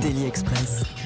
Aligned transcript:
Daily 0.00 0.26
Express. 0.26 0.97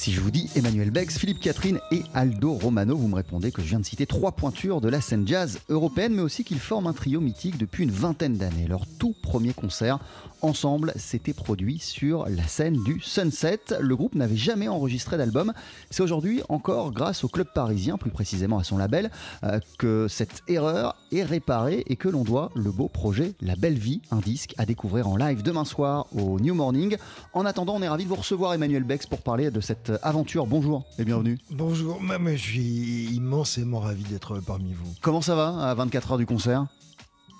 Si 0.00 0.12
je 0.12 0.22
vous 0.22 0.30
dis 0.30 0.48
Emmanuel 0.56 0.90
Bex, 0.90 1.18
Philippe 1.18 1.40
Catherine 1.40 1.78
et 1.90 2.04
Aldo 2.14 2.54
Romano, 2.54 2.96
vous 2.96 3.06
me 3.06 3.16
répondez 3.16 3.52
que 3.52 3.60
je 3.60 3.66
viens 3.66 3.80
de 3.80 3.84
citer 3.84 4.06
trois 4.06 4.32
pointures 4.32 4.80
de 4.80 4.88
la 4.88 5.02
scène 5.02 5.28
jazz 5.28 5.60
européenne, 5.68 6.14
mais 6.14 6.22
aussi 6.22 6.42
qu'ils 6.42 6.58
forment 6.58 6.86
un 6.86 6.94
trio 6.94 7.20
mythique 7.20 7.58
depuis 7.58 7.84
une 7.84 7.90
vingtaine 7.90 8.38
d'années. 8.38 8.66
Leur 8.66 8.86
tout 8.98 9.14
premier 9.22 9.52
concert 9.52 9.98
ensemble 10.40 10.94
s'était 10.96 11.34
produit 11.34 11.78
sur 11.78 12.26
la 12.30 12.46
scène 12.46 12.82
du 12.82 12.98
Sunset. 13.00 13.60
Le 13.78 13.94
groupe 13.94 14.14
n'avait 14.14 14.36
jamais 14.36 14.68
enregistré 14.68 15.18
d'album. 15.18 15.52
C'est 15.90 16.02
aujourd'hui 16.02 16.40
encore 16.48 16.92
grâce 16.92 17.22
au 17.22 17.28
club 17.28 17.48
parisien, 17.54 17.98
plus 17.98 18.10
précisément 18.10 18.58
à 18.58 18.64
son 18.64 18.78
label, 18.78 19.10
euh, 19.44 19.60
que 19.78 20.06
cette 20.08 20.42
erreur 20.48 20.96
est 21.12 21.24
réparée 21.24 21.84
et 21.88 21.96
que 21.96 22.08
l'on 22.08 22.24
doit 22.24 22.50
le 22.54 22.70
beau 22.70 22.88
projet 22.88 23.34
La 23.42 23.54
Belle 23.54 23.78
Vie, 23.78 24.00
un 24.10 24.20
disque 24.20 24.54
à 24.56 24.64
découvrir 24.64 25.08
en 25.08 25.16
live 25.16 25.42
demain 25.42 25.66
soir 25.66 26.06
au 26.16 26.40
New 26.40 26.54
Morning. 26.54 26.96
En 27.34 27.44
attendant, 27.44 27.74
on 27.74 27.82
est 27.82 27.88
ravi 27.88 28.04
de 28.04 28.08
vous 28.08 28.14
recevoir 28.14 28.54
Emmanuel 28.54 28.84
Bex 28.84 29.06
pour 29.06 29.20
parler 29.20 29.50
de 29.50 29.60
cette 29.60 29.89
aventure. 30.02 30.46
Bonjour 30.46 30.84
et 30.98 31.04
bienvenue. 31.04 31.38
Bonjour, 31.50 32.00
mais- 32.02 32.18
mais 32.18 32.36
je 32.36 32.42
suis 32.42 33.06
immensément 33.14 33.80
ravi 33.80 34.04
d'être 34.04 34.38
parmi 34.40 34.72
vous. 34.72 34.92
Comment 35.00 35.22
ça 35.22 35.34
va 35.34 35.70
à 35.70 35.74
24 35.74 36.12
heures 36.12 36.18
du 36.18 36.26
concert? 36.26 36.66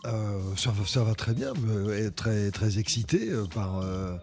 Euh, 0.06 0.40
ça, 0.56 0.70
va, 0.70 0.86
ça 0.86 1.04
va 1.04 1.14
très 1.14 1.34
bien, 1.34 1.52
me- 1.62 1.96
et 2.06 2.10
très, 2.10 2.50
très 2.50 2.78
excité 2.78 3.28
euh, 3.30 3.44
par, 3.54 3.80
euh, 3.80 4.16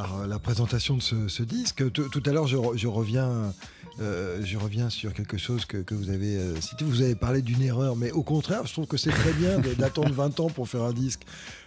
par 0.00 0.20
euh, 0.20 0.26
la 0.26 0.38
présentation 0.38 0.96
de 0.96 1.02
ce, 1.02 1.28
ce 1.28 1.42
disque. 1.42 1.90
Tout 1.92 2.08
tout 2.08 2.22
à 2.26 2.32
l'heure, 2.32 2.46
je, 2.46 2.56
re- 2.56 2.76
je 2.76 2.88
reviens, 2.88 3.52
euh, 4.00 4.40
je 4.42 4.56
reviens 4.56 4.88
sur 4.88 5.12
quelque 5.12 5.36
chose 5.36 5.64
que, 5.66 5.76
que 5.78 5.94
vous 5.94 6.08
avez 6.10 6.36
euh, 6.36 6.60
cité. 6.60 6.84
Vous 6.84 7.02
avez 7.02 7.14
parlé 7.14 7.42
d'une 7.42 7.62
erreur, 7.62 7.96
mais 7.96 8.10
au 8.12 8.22
contraire, 8.22 8.66
je 8.66 8.72
trouve 8.72 8.86
que 8.86 8.96
c'est 8.96 9.10
très 9.10 9.32
bien 9.34 9.58
d'attendre 9.78 10.12
20 10.12 10.40
ans 10.40 10.48
pour 10.48 10.68
faire 10.68 10.82
un 10.84 10.92
disque. 10.94 11.20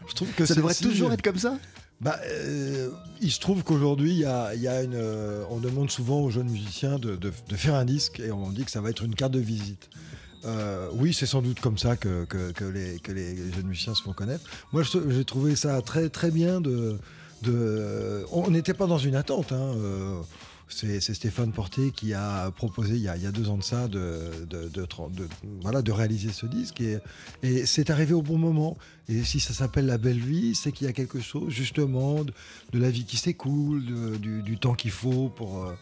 Je 0.09 0.13
trouve 0.15 0.29
que 0.31 0.45
Ça 0.45 0.55
devrait 0.55 0.73
toujours 0.73 1.11
être 1.11 1.21
comme 1.21 1.37
ça? 1.37 1.57
Bah, 2.01 2.17
euh, 2.27 2.89
il 3.21 3.31
se 3.31 3.39
trouve 3.39 3.63
qu'aujourd'hui, 3.63 4.13
y 4.15 4.25
a, 4.25 4.55
y 4.55 4.67
a 4.67 4.81
une, 4.83 4.99
on 5.51 5.59
demande 5.59 5.89
souvent 5.91 6.19
aux 6.21 6.31
jeunes 6.31 6.49
musiciens 6.49 6.97
de, 6.99 7.15
de- 7.15 7.31
de 7.49 7.55
faire 7.55 7.75
un 7.75 7.85
disque 7.85 8.19
et 8.19 8.31
on 8.31 8.49
dit 8.49 8.65
que 8.65 8.71
ça 8.71 8.81
va 8.81 8.89
être 8.89 9.03
une 9.03 9.15
carte 9.15 9.31
de 9.33 9.39
visite. 9.39 9.89
Euh, 10.45 10.89
oui, 10.95 11.13
c'est 11.13 11.25
sans 11.27 11.41
doute 11.41 11.61
comme 11.61 11.77
ça 11.77 11.95
que, 11.95 12.25
que- 12.25 12.51
que 12.51 12.65
les, 12.65 12.99
que 12.99 13.11
les 13.13 13.35
jeunes 13.53 13.67
musiciens 13.67 13.93
se 13.95 14.01
font 14.01 14.11
connaître. 14.11 14.43
Moi, 14.73 14.81
j'ai 15.09 15.23
trouvé 15.23 15.55
ça 15.55 15.81
très, 15.81 16.09
très 16.09 16.31
bien 16.31 16.59
de. 16.59 16.97
On 17.51 18.49
n'était 18.49 18.73
pas 18.73 18.87
dans 18.87 18.97
une 18.97 19.15
attente. 19.15 19.51
hein, 19.51 19.75
euh, 19.77 20.21
c'est 20.69 21.13
Stéphane 21.13 21.51
Porté 21.51 21.91
qui 21.91 22.13
a 22.13 22.49
proposé 22.51 22.95
il 22.95 23.01
y 23.01 23.07
a, 23.07 23.31
deux 23.31 23.49
ans 23.49 23.57
de 23.57 23.63
ça 23.63 23.87
de, 23.87 24.31
réaliser 25.91 26.31
ce 26.31 26.45
disque 26.45 26.81
et, 26.81 26.99
c'est 27.65 27.89
arrivé 27.89 28.13
au 28.13 28.21
bon 28.21 28.37
moment. 28.37 28.77
Et 29.07 29.23
si 29.23 29.39
ça 29.39 29.53
s'appelle 29.53 29.85
La 29.85 29.97
Belle 29.97 30.19
Vie, 30.19 30.55
c'est 30.55 30.71
qu'il 30.71 30.87
y 30.87 30.89
a 30.89 30.93
quelque 30.93 31.19
chose 31.19 31.51
justement 31.51 32.23
de, 32.23 32.79
la 32.79 32.89
vie 32.89 33.05
qui 33.05 33.17
s'écoule, 33.17 33.83
du 34.19 34.57
temps 34.57 34.73
qu'il 34.73 34.91
faut 34.91 35.29
pour, 35.29 35.63
euh, 35.63 35.73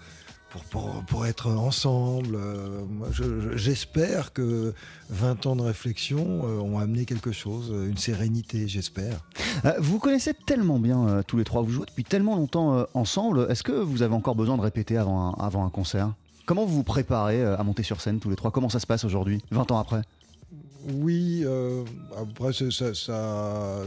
pour, 0.52 0.64
pour, 0.66 1.04
pour 1.06 1.26
être 1.26 1.48
ensemble. 1.50 2.36
Euh, 2.36 2.82
moi, 2.90 3.08
je- 3.12 3.24
je- 3.52 3.58
J'espère 3.58 4.34
que 4.34 4.74
20 5.10 5.46
ans 5.46 5.56
de 5.56 5.62
réflexion 5.62 6.42
euh, 6.46 6.60
ont 6.60 6.78
amené 6.78 7.06
quelque 7.06 7.32
chose, 7.32 7.70
une 7.90 7.98
sérénité, 7.98 8.68
j'espère. 8.68 9.22
Euh, 9.66 9.74
Vous 9.80 10.00
connaissez 10.00 10.34
tellement 10.34 10.80
bien 10.80 11.24
tous 11.28 11.38
les 11.38 11.44
trois, 11.44 11.62
vous 11.62 11.70
jouez 11.72 11.86
depuis 11.88 12.04
tellement 12.04 12.36
longtemps 12.36 12.86
ensemble. 12.94 13.48
Est-ce 13.50 13.64
que 13.64 13.72
vous 13.72 14.02
avez 14.02 14.14
encore 14.14 14.36
besoin 14.36 14.58
de 14.58 14.62
répéter 14.62 14.98
avant 14.98 15.30
un, 15.30 15.44
avant 15.44 15.66
un 15.66 15.70
concert? 15.70 16.14
Comment 16.46 16.66
vous 16.66 16.76
vous 16.76 16.84
préparez 16.84 17.44
à 17.44 17.62
monter 17.64 17.84
sur 17.84 18.02
scène 18.02 18.20
tous 18.20 18.30
les 18.30 18.36
trois? 18.36 18.52
Comment 18.52 18.70
ça 18.70 18.80
se 18.80 18.88
passe 18.88 19.04
aujourd'hui, 19.06 19.42
20 19.52 19.72
ans 19.72 19.80
après? 19.80 20.02
Oui, 20.96 21.46
après, 22.18 22.52
ça, 22.54 23.84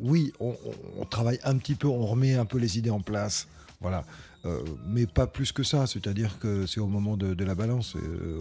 oui, 0.00 0.32
on, 0.40 0.50
on- 0.50 1.00
on 1.00 1.04
travaille 1.04 1.38
un 1.44 1.56
petit 1.58 1.74
peu, 1.74 1.88
on 1.88 2.06
remet 2.06 2.34
un 2.34 2.44
peu 2.44 2.58
les 2.58 2.78
idées 2.78 2.90
en 2.90 3.00
place. 3.00 3.46
Voilà. 3.80 4.04
Euh, 4.46 4.62
mais 4.86 5.06
pas 5.06 5.26
plus 5.26 5.52
que 5.52 5.62
ça, 5.62 5.86
c'est-à-dire 5.86 6.38
que 6.38 6.66
c'est 6.66 6.80
au 6.80 6.86
moment 6.86 7.16
de, 7.16 7.44
la 7.44 7.54
balance. 7.54 7.96
euh, 7.96 8.38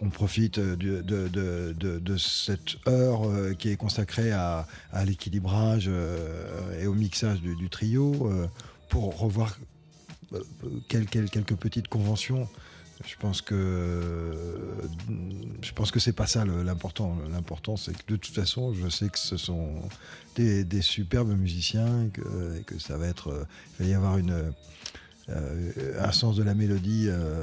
on 0.00 0.10
profite 0.10 0.58
de, 0.58 1.02
de, 1.02 2.16
cette 2.16 2.76
heure 2.88 3.28
euh, 3.28 3.54
qui 3.54 3.70
est 3.70 3.76
consacrée 3.76 4.32
à, 4.32 4.66
l'équilibrage 5.04 5.86
euh, 5.88 6.80
et 6.80 6.86
au 6.86 6.94
mixage 6.94 7.40
du, 7.40 7.68
trio 7.68 8.30
euh, 8.30 8.46
pour 8.88 9.18
revoir 9.18 9.58
euh, 10.32 10.40
quel- 10.88 11.06
quel- 11.06 11.30
quelques 11.30 11.56
petites 11.56 11.88
conventions. 11.88 12.48
Je 13.04 13.14
pense 13.16 13.42
que 13.42 14.32
je 15.60 15.72
pense 15.72 15.90
que 15.90 16.00
c'est 16.00 16.14
pas 16.14 16.26
ça 16.26 16.46
l'important. 16.46 17.16
L'important, 17.30 17.76
c'est 17.76 17.92
que 17.92 18.12
de 18.12 18.16
toute 18.16 18.34
façon, 18.34 18.72
je 18.72 18.88
sais 18.88 19.08
que 19.10 19.18
ce 19.18 19.36
sont 19.36 19.82
des, 20.34 20.80
superbes 20.80 21.36
musiciens 21.36 22.04
et 22.04 22.08
que, 22.08 22.58
et 22.58 22.62
que 22.62 22.78
ça 22.78 22.96
va 22.96 23.06
être. 23.06 23.28
euh, 23.28 23.44
il 23.78 23.84
va 23.84 23.90
y 23.90 23.94
avoir 23.94 24.16
une 24.16 24.30
euh, 24.30 24.50
un 25.28 26.12
sens 26.12 26.36
de 26.36 26.42
la 26.42 26.54
mélodie. 26.54 27.06
euh, 27.08 27.42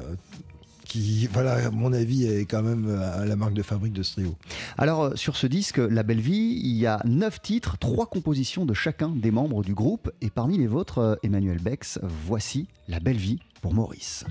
qui, 0.93 1.27
voilà, 1.33 1.67
à 1.67 1.71
mon 1.71 1.91
avis, 1.91 2.25
est 2.25 2.45
quand 2.45 2.61
même 2.61 2.85
euh, 2.87 3.25
la 3.25 3.35
marque 3.35 3.53
de 3.53 3.63
fabrique 3.63 3.93
de 3.93 4.03
ce 4.03 4.13
trio. 4.13 4.35
Alors, 4.77 5.03
euh, 5.03 5.15
sur 5.15 5.35
ce 5.35 5.47
disque, 5.47 5.77
La 5.77 6.03
Belle 6.03 6.21
Vie, 6.21 6.59
il 6.63 6.75
y 6.77 6.85
a 6.85 7.01
neuf 7.05 7.41
titres, 7.41 7.77
trois 7.79 8.05
compositions 8.05 8.65
de 8.65 8.75
chacun 8.75 9.09
des 9.09 9.31
membres 9.31 9.63
du 9.63 9.73
groupe. 9.73 10.11
Et 10.21 10.29
parmi 10.29 10.57
les 10.57 10.67
vôtres, 10.67 10.99
euh, 10.99 11.15
Emmanuel 11.23 11.57
Bex, 11.57 11.99
voici 12.03 12.67
La 12.87 12.99
Belle 12.99 13.17
Vie 13.17 13.39
pour 13.61 13.73
Maurice. 13.73 14.23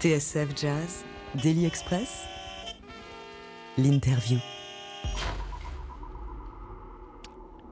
TSF 0.00 0.54
Jazz, 0.54 1.04
Daily 1.42 1.66
Express, 1.66 2.22
l'interview. 3.76 4.38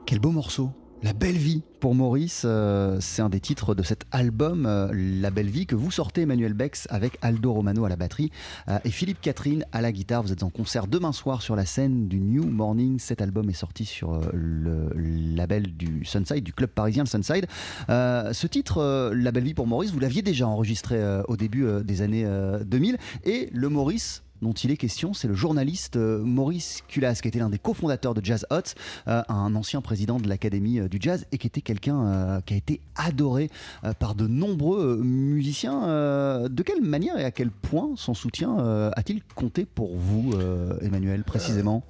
Quel 0.07 0.19
beau 0.19 0.33
morceau 0.33 0.71
la 1.03 1.13
belle 1.13 1.37
vie 1.37 1.63
pour 1.81 1.95
Maurice, 1.95 2.43
euh, 2.45 2.97
c'est 3.01 3.23
un 3.23 3.29
des 3.29 3.39
titres 3.39 3.75
de 3.75 3.83
cet 3.83 4.07
album 4.11 4.67
euh, 4.67 4.91
La 4.93 5.31
belle 5.31 5.49
vie 5.49 5.67
que 5.67 5.75
vous 5.75 5.91
sortez 5.91 6.23
Emmanuel 6.23 6.55
Bex 6.55 6.89
avec 6.91 7.19
Aldo 7.23 7.53
Romano 7.53 7.85
à 7.85 7.89
la 7.89 7.97
batterie 7.97 8.31
euh, 8.69 8.79
et 8.85 8.91
Philippe 8.91 9.21
Catherine 9.21 9.65
à 9.73 9.83
la 9.83 9.93
guitare. 9.93 10.23
Vous 10.23 10.33
êtes 10.33 10.43
en 10.43 10.51
concert 10.51 10.87
demain 10.87 11.13
soir 11.13 11.43
sur 11.43 11.55
la 11.55 11.67
scène 11.67 12.09
du 12.09 12.21
New 12.21 12.47
Morning. 12.47 12.99
Cet 12.99 13.21
album 13.21 13.49
est 13.51 13.55
sorti 13.55 13.85
sur 13.85 14.21
le 14.33 14.91
label 14.97 15.77
du 15.77 16.05
Sunside, 16.05 16.43
du 16.43 16.53
club 16.53 16.71
parisien 16.71 17.05
Sunside. 17.05 17.47
ce 17.89 18.47
titre, 18.47 19.13
La 19.15 19.33
belle 19.33 19.45
vie 19.45 19.55
pour 19.55 19.67
Maurice, 19.67 19.93
vous 19.93 20.01
l'aviez 20.01 20.23
déjà 20.23 20.49
enregistré 20.49 20.99
au 21.29 21.37
début 21.37 21.67
des 21.85 22.03
années 22.03 22.27
2000 22.65 22.97
et 23.25 23.49
le 23.53 23.69
Maurice 23.69 24.23
dont 24.43 24.53
il 24.53 24.71
est 24.71 24.77
question, 24.77 25.15
c'est 25.15 25.29
le 25.29 25.35
journaliste 25.35 25.97
euh, 25.97 26.23
Maurice 26.23 26.83
Culas, 26.89 27.19
qui 27.23 27.29
était 27.29 27.39
l'un 27.39 27.51
des 27.51 27.59
cofondateurs 27.59 28.15
de 28.15 28.25
Jazz 28.25 28.47
Hot, 28.51 28.75
euh, 29.09 29.23
un 29.29 29.55
ancien 29.55 29.81
président 29.81 30.19
de 30.19 30.29
l'Académie 30.29 30.81
euh, 30.81 30.89
du 30.89 30.99
Jazz 31.01 31.27
et 31.33 31.39
qui 31.39 31.47
était 31.47 31.61
quelqu'un 31.61 32.41
qui 32.45 32.55
a 32.55 32.57
été 32.57 32.81
adoré 32.95 33.51
par 33.99 34.15
de 34.15 34.27
nombreux 34.27 34.99
musiciens. 35.03 36.49
de 36.49 36.63
quelle 36.63 36.83
manière 36.83 37.19
et 37.19 37.25
à 37.25 37.31
quel 37.31 37.51
point 37.51 37.91
son 37.97 38.15
soutien 38.15 38.57
a-t-il 38.95 39.23
compté 39.35 39.65
pour 39.65 39.97
vous, 39.97 40.35
Emmanuel, 40.81 41.25
précisément? 41.25 41.85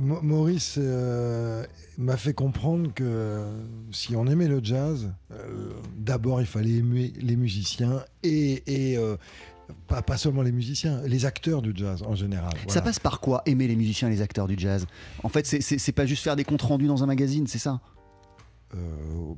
Maurice 0.00 0.78
m'a 1.98 2.16
fait 2.16 2.34
comprendre 2.34 2.92
que 2.94 3.44
si 3.92 4.16
on 4.16 4.26
aimait 4.26 4.48
le 4.48 4.60
jazz, 4.62 5.12
d'abord 5.96 6.40
il 6.40 6.46
fallait 6.46 6.76
aimer 6.76 7.12
les 7.20 7.36
musiciens 7.36 8.04
et, 8.22 8.62
et, 8.66 8.98
pas, 9.86 10.16
seulement 10.16 10.42
les 10.42 10.52
musiciens, 10.52 11.00
les 11.02 11.24
acteurs 11.24 11.62
du 11.62 11.72
jazz 11.74 12.02
en 12.02 12.14
général. 12.14 12.52
Ça 12.68 12.82
passe 12.82 12.98
par 12.98 13.20
quoi 13.20 13.42
aimer 13.46 13.68
les 13.68 13.76
musiciens 13.76 14.08
et 14.08 14.10
les 14.10 14.22
acteurs 14.22 14.48
du 14.48 14.56
jazz? 14.58 14.86
En 15.22 15.28
fait, 15.28 15.46
c'est 15.46 15.92
pas 15.92 16.06
juste 16.06 16.22
faire 16.22 16.36
des 16.36 16.44
comptes 16.44 16.62
rendus 16.62 16.86
dans 16.86 17.02
un 17.02 17.06
magazine, 17.06 17.46
c'est 17.46 17.58
ça? 17.58 17.80
Euh, 18.74 18.78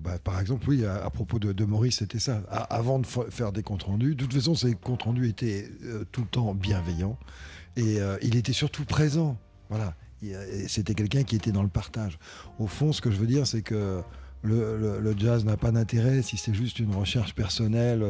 bah, 0.00 0.18
par 0.18 0.40
exemple, 0.40 0.68
oui, 0.68 0.84
à, 0.84 1.10
propos 1.10 1.38
de, 1.38 1.64
Maurice, 1.64 1.98
c'était 1.98 2.18
ça. 2.18 2.42
avant 2.70 2.98
de 2.98 3.06
faire 3.06 3.52
des 3.52 3.62
comptes 3.62 3.82
rendus, 3.82 4.14
de 4.14 4.24
toute 4.24 4.34
façon, 4.34 4.54
ces 4.54 4.74
comptes 4.74 5.02
rendus 5.02 5.28
étaient 5.28 5.70
euh, 5.84 6.04
tout 6.10 6.22
le 6.22 6.28
temps 6.28 6.54
bienveillants 6.54 7.18
et 7.76 8.00
euh, 8.00 8.16
il 8.22 8.36
était 8.36 8.52
surtout 8.52 8.84
présent. 8.84 9.38
Voilà, 9.68 9.94
c'était 10.66 10.94
quelqu'un 10.94 11.24
qui 11.24 11.36
était 11.36 11.52
dans 11.52 11.62
le 11.62 11.68
partage. 11.68 12.18
Au 12.58 12.66
fond, 12.66 12.92
ce 12.92 13.02
que 13.02 13.10
je 13.10 13.16
veux 13.16 13.26
dire, 13.26 13.46
c'est 13.46 13.60
que 13.60 14.02
le, 14.42 14.98
le 14.98 15.18
jazz 15.18 15.44
n'a 15.44 15.58
pas 15.58 15.72
d'intérêt 15.72 16.22
si 16.22 16.38
c'est 16.38 16.54
juste 16.54 16.78
une 16.78 16.94
recherche 16.94 17.34
personnelle. 17.34 18.02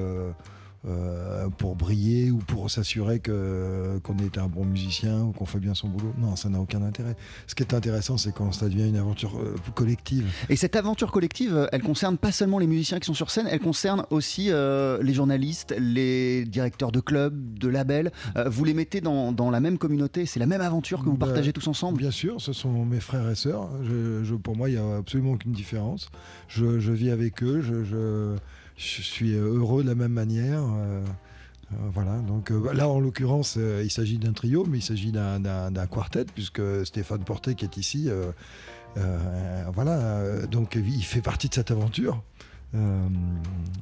Euh, 0.87 1.49
pour 1.49 1.75
briller 1.75 2.31
ou 2.31 2.39
pour 2.39 2.71
s'assurer 2.71 3.19
que, 3.19 3.99
qu'on 4.05 4.17
est 4.19 4.39
un 4.39 4.47
bon 4.47 4.65
musicien 4.65 5.23
ou 5.23 5.33
qu'on 5.33 5.45
fait 5.45 5.59
bien 5.59 5.75
son 5.75 5.89
boulot. 5.89 6.15
Non, 6.19 6.37
ça 6.37 6.49
n'a 6.49 6.61
aucun 6.61 6.83
intérêt. 6.83 7.17
Ce 7.49 7.57
qui 7.57 7.65
est 7.65 7.75
intéressant, 7.75 8.17
c'est 8.17 8.33
quand 8.33 8.53
ça 8.53 8.69
devient 8.69 8.89
une 8.89 8.97
aventure 8.97 9.41
euh, 9.41 9.57
collective. 9.75 10.31
Et 10.49 10.55
cette 10.55 10.77
aventure 10.77 11.11
collective, 11.11 11.69
elle 11.73 11.83
concerne 11.83 12.17
pas 12.17 12.31
seulement 12.31 12.61
les 12.61 12.69
musiciens 12.69 13.01
qui 13.01 13.07
sont 13.07 13.15
sur 13.15 13.31
scène, 13.33 13.49
elle 13.51 13.59
concerne 13.59 14.05
aussi 14.11 14.53
euh, 14.53 15.03
les 15.03 15.15
journalistes, 15.15 15.75
les 15.81 16.45
directeurs 16.45 16.93
de 16.93 17.01
clubs, 17.01 17.59
de 17.59 17.69
labels. 17.69 18.13
vous 18.47 18.65
les 18.65 18.75
mettez 18.75 19.01
dans, 19.01 19.33
dans, 19.33 19.51
la 19.51 19.59
même 19.59 19.79
communauté, 19.79 20.27
c'est 20.27 20.39
la 20.39 20.47
même 20.47 20.61
aventure 20.61 21.01
que 21.01 21.09
vous 21.09 21.17
bah, 21.17 21.27
partagez 21.27 21.53
tous 21.53 21.67
ensemble? 21.67 21.99
Bien 21.99 22.13
sûr, 22.13 22.41
ce 22.41 22.53
sont 22.53 22.85
mes 22.85 23.01
frères 23.01 23.29
et 23.29 23.35
sœurs. 23.35 23.69
Je, 23.83 24.35
pour 24.37 24.57
moi, 24.57 24.69
il 24.69 24.77
n'y 24.77 24.81
a 24.81 24.99
absolument 24.99 25.33
aucune 25.33 25.53
différence. 25.53 26.09
Je, 26.47 26.79
je 26.79 26.93
vis 26.93 27.11
avec 27.11 27.43
eux. 27.43 27.61
je 27.61 27.83
je 27.83 28.37
suis 28.79 29.35
heureux 29.35 29.83
de 29.83 29.89
la 29.89 29.95
même 29.95 30.13
manière. 30.13 30.63
Euh, 30.63 31.03
euh, 31.73 31.77
voilà, 31.93 32.17
donc 32.19 32.51
euh, 32.51 32.73
là 32.73 32.89
en 32.89 33.01
l'occurrence, 33.01 33.57
il 33.57 33.91
s'agit 33.91 34.19
d'un 34.19 34.33
trio, 34.33 34.65
mais 34.67 34.79
il 34.79 34.83
s'agit 34.83 35.13
d'un 35.13 35.87
quartet, 35.91 36.25
puisque 36.25 36.63
Stéphane 36.87 37.25
Portet 37.25 37.55
qui 37.55 37.65
est 37.65 37.77
ici, 37.77 38.09
voilà, 39.75 40.47
donc 40.47 40.77
il 40.77 41.05
fait 41.05 41.21
partie 41.21 41.49
de 41.49 41.55
cette 41.55 41.71
aventure. 41.71 42.23
Euh, 42.75 43.09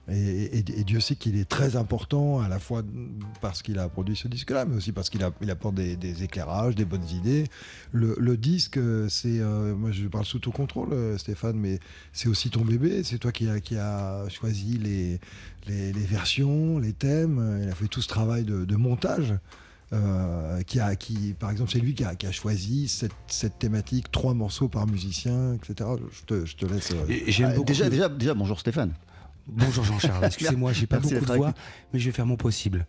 et, 0.08 0.62
Dieu 0.62 1.00
sait 1.00 1.16
qu'il 1.16 1.36
est 1.36 1.48
très 1.48 1.74
important 1.74 2.40
à 2.40 2.48
la 2.48 2.60
fois 2.60 2.82
parce 3.40 3.62
qu'il 3.62 3.78
a 3.78 3.88
produit 3.88 4.14
ce 4.14 4.28
disque-là, 4.28 4.64
mais 4.64 4.76
aussi 4.76 4.92
parce 4.92 5.10
qu'il 5.10 5.24
apporte 5.24 5.74
des, 5.74 6.22
éclairages, 6.22 6.74
des 6.76 6.84
bonnes 6.84 7.08
idées. 7.10 7.44
Le, 7.92 8.36
disque, 8.36 8.78
c'est, 9.08 9.40
euh, 9.40 9.74
moi 9.74 9.90
je 9.90 10.06
parle 10.06 10.24
sous 10.24 10.38
tout 10.38 10.52
contrôle, 10.52 10.92
euh, 10.92 11.18
Stéphane, 11.18 11.56
mais 11.58 11.80
c'est 12.12 12.28
aussi 12.28 12.50
ton 12.50 12.64
bébé. 12.64 13.02
C'est 13.02 13.18
toi 13.18 13.32
qui 13.32 13.48
a, 13.48 14.28
choisi 14.28 14.78
les, 14.78 15.20
versions, 15.92 16.78
les 16.78 16.92
thèmes. 16.92 17.60
Il 17.62 17.68
a 17.68 17.74
fait 17.74 17.88
tout 17.88 18.02
ce 18.02 18.08
travail 18.08 18.44
de 18.44 18.76
montage. 18.76 19.34
Euh, 19.92 20.62
qui 20.62 20.80
a, 20.80 20.96
qui, 20.96 21.34
par 21.38 21.52
exemple, 21.52 21.70
c'est 21.70 21.78
lui 21.78 21.94
qui 21.94 22.02
a, 22.04 22.32
choisi 22.32 22.88
cette, 22.88 23.58
thématique, 23.60 24.10
trois 24.10 24.34
morceaux 24.34 24.68
par 24.68 24.88
musicien, 24.88 25.54
etc. 25.54 25.88
Je 26.10 26.24
te, 26.24 26.44
je 26.44 26.56
te 26.56 26.66
laisse. 26.66 26.90
Euh, 26.90 27.06
ah, 27.44 27.62
déjà, 27.64 27.88
déjà, 27.88 28.08
déjà, 28.08 28.34
bonjour 28.34 28.58
Stéphane. 28.58 28.94
Bonjour 29.46 29.84
Jean-Charles. 29.84 30.24
Excusez-moi, 30.24 30.72
j'ai 30.72 30.88
pas 30.88 30.98
beaucoup 30.98 31.14
de 31.14 31.32
voix, 31.32 31.54
mais 31.92 32.00
je 32.00 32.06
vais 32.06 32.12
faire 32.12 32.26
mon 32.26 32.36
possible. 32.36 32.84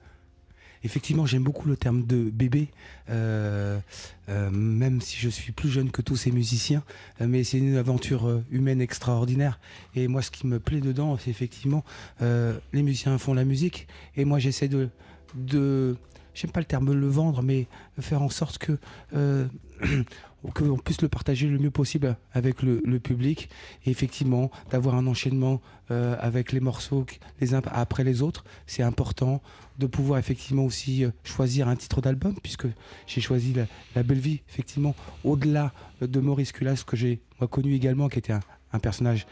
Effectivement, 0.84 1.28
j'aime 1.28 1.44
beaucoup 1.44 1.68
le 1.68 1.78
terme 1.78 2.04
de 2.06 2.32
bébé, 2.32 2.70
euh, 3.10 3.80
même 4.28 5.00
si 5.00 5.18
je 5.18 5.30
suis 5.30 5.52
plus 5.52 5.70
jeune 5.70 5.92
que 5.92 6.02
tous 6.02 6.16
ces 6.16 6.32
musiciens, 6.32 6.84
mais 7.20 7.44
c'est 7.44 7.60
une 7.60 7.78
aventure 7.78 8.42
humaine 8.50 8.82
extraordinaire. 8.82 9.60
Et 9.96 10.08
moi, 10.08 10.24
ce 10.24 10.32
qui 10.32 10.48
me 10.48 10.60
plaît 10.60 10.82
dedans, 10.82 11.18
c'est 11.18 11.30
effectivement, 11.30 11.84
les 12.22 12.84
musiciens 12.84 13.20
font 13.20 13.36
la 13.36 13.46
musique, 13.46 13.88
et 14.16 14.26
moi, 14.26 14.40
j'essaie 14.40 14.68
de, 14.68 14.90
de 15.36 15.98
j'aime 16.38 16.52
pas 16.52 16.60
le 16.60 16.66
terme 16.66 16.94
le 16.94 17.08
vendre, 17.08 17.42
mais 17.42 17.66
faire 18.00 18.22
en 18.22 18.30
sorte 18.30 18.60
que 18.60 18.78
euh, 19.16 19.48
qu'on 20.54 20.78
puisse 20.78 21.02
le 21.02 21.10
partager 21.10 21.48
le 21.48 21.58
mieux 21.58 21.72
possible 21.72 22.16
avec 22.32 22.62
le, 22.62 23.00
public. 23.00 23.50
Et 23.86 23.90
effectivement 23.90 24.52
d'avoir 24.70 24.96
un 24.96 25.08
enchaînement 25.08 25.62
euh, 25.90 26.16
avec 26.20 26.52
les 26.52 26.60
morceaux 26.60 27.06
les 27.42 27.54
uns 27.54 27.62
après 27.72 28.04
les 28.04 28.22
autres 28.22 28.44
c'est 28.66 28.84
important 28.84 29.42
de 29.80 29.88
pouvoir 29.88 30.20
effectivement 30.20 30.66
aussi 30.66 31.06
euh, 31.06 31.12
choisir 31.24 31.68
un 31.68 31.76
titre 31.76 32.02
d'album 32.02 32.36
puisque 32.42 32.68
j'ai 33.08 33.22
choisi 33.22 33.54
la, 33.96 34.04
belle 34.04 34.20
vie. 34.20 34.42
Effectivement 34.48 34.96
au-delà 35.24 35.74
de 36.02 36.20
Maurice 36.20 36.52
Culas 36.52 36.84
que 36.86 36.96
j'ai 36.96 37.20
connu 37.50 37.74
également 37.74 38.10
qui 38.10 38.20
était 38.20 38.34
un, 38.34 38.42
personnage 38.80 39.28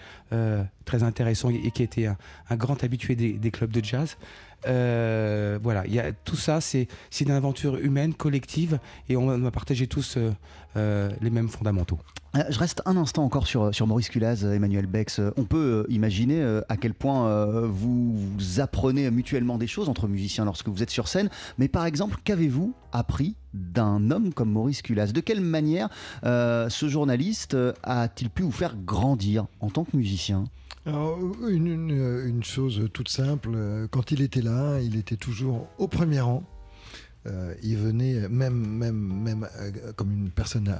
très 0.85 1.03
intéressant 1.03 1.49
et 1.49 1.71
qui 1.71 1.83
était 1.83 2.07
un, 2.07 2.17
un 2.49 2.55
grand 2.55 2.83
habitué 2.83 3.15
des, 3.15 3.51
clubs 3.51 3.71
de 3.71 3.83
jazz 3.83 4.17
euh, 4.67 5.59
voilà, 5.61 5.85
y 5.87 5.99
a, 5.99 6.11
tout 6.11 6.35
ça, 6.35 6.61
c'est 6.61 6.87
une 7.19 7.31
aventure 7.31 7.77
humaine, 7.77 8.13
collective, 8.13 8.79
et 9.09 9.17
on, 9.17 9.37
va 9.37 9.51
partager 9.51 9.87
tous 9.87 10.17
euh, 10.17 10.31
euh, 10.77 11.11
les 11.21 11.29
mêmes 11.29 11.49
fondamentaux. 11.49 11.99
Je 12.49 12.59
reste 12.59 12.81
un 12.85 12.97
instant 12.97 13.23
encore 13.23 13.47
sur, 13.47 13.87
Maurice 13.87 14.09
Culaz, 14.09 14.43
Emmanuel 14.43 14.87
Bex. 14.87 15.21
On 15.37 15.45
peut 15.45 15.85
imaginer 15.89 16.43
à 16.67 16.75
quel 16.75 16.93
point 16.93 17.65
vous, 17.65 18.19
apprenez 18.57 19.09
mutuellement 19.09 19.57
des 19.57 19.67
choses 19.67 19.87
entre 19.87 20.07
musiciens 20.07 20.45
lorsque 20.45 20.67
vous 20.67 20.83
êtes 20.83 20.89
sur 20.89 21.07
scène. 21.07 21.29
Mais 21.57 21.67
par 21.67 21.85
exemple, 21.85 22.17
qu'avez-vous 22.23 22.73
appris 22.91 23.35
d'un 23.53 24.11
homme 24.11 24.33
comme 24.33 24.51
Maurice 24.51 24.81
Culaz? 24.81 25.13
De 25.13 25.21
quelle 25.21 25.41
manière 25.41 25.89
ce 26.23 26.87
journaliste 26.89 27.55
a-t-il 27.83 28.29
pu 28.29 28.43
vous 28.43 28.51
faire 28.51 28.75
grandir 28.75 29.45
en 29.61 29.69
tant 29.69 29.85
que 29.85 29.95
musicien? 29.95 30.45
Une, 30.87 32.43
chose 32.43 32.89
toute 32.93 33.09
simple, 33.09 33.49
euh, 33.55 33.87
quand 33.89 34.11
il 34.11 34.21
était 34.21 34.41
là, 34.41 34.79
il 34.81 34.95
était 34.95 35.15
toujours 35.15 35.67
au 35.79 35.87
premier 35.87 36.19
rang. 36.19 36.43
Euh, 37.25 37.55
il 37.63 37.77
venait, 37.77 38.29
même, 38.29 38.53
même, 38.53 38.95
même 38.95 39.47
euh, 39.59 39.93
comme 39.95 40.11
une 40.11 40.29
personne 40.29 40.75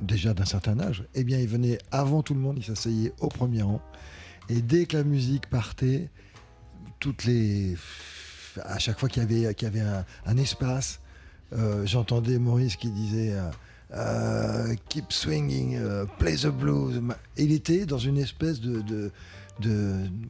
déjà 0.00 0.34
d'un 0.34 0.44
certain 0.44 0.78
âge, 0.80 1.04
eh 1.14 1.24
bien, 1.24 1.38
il 1.38 1.48
venait 1.48 1.78
avant 1.90 2.22
tout 2.22 2.34
le 2.34 2.40
monde, 2.40 2.56
il 2.58 2.64
s'asseyait 2.64 3.12
au 3.20 3.28
premier 3.28 3.62
rang. 3.62 3.80
Et 4.48 4.62
dès 4.62 4.86
que 4.86 4.96
la 4.96 5.04
musique 5.04 5.48
partait, 5.48 6.08
toutes 6.98 7.24
les, 7.24 7.76
à 8.62 8.78
chaque 8.78 8.98
fois 8.98 9.08
qu'il 9.08 9.22
y 9.22 9.24
avait, 9.24 9.54
qu'il 9.54 9.68
y 9.68 9.70
avait 9.70 10.04
un, 10.26 10.36
espace, 10.36 11.00
j'entendais 11.84 12.38
Maurice 12.38 12.76
qui 12.76 12.90
disait. 12.90 13.34
keep 14.88 15.12
swinging, 15.12 15.78
play 16.18 16.36
the 16.36 16.48
blues. 16.48 17.00
Il 17.36 17.52
était 17.52 17.86
dans 17.86 17.98
une 17.98 18.18
espèce 18.18 18.60
de 18.60 19.12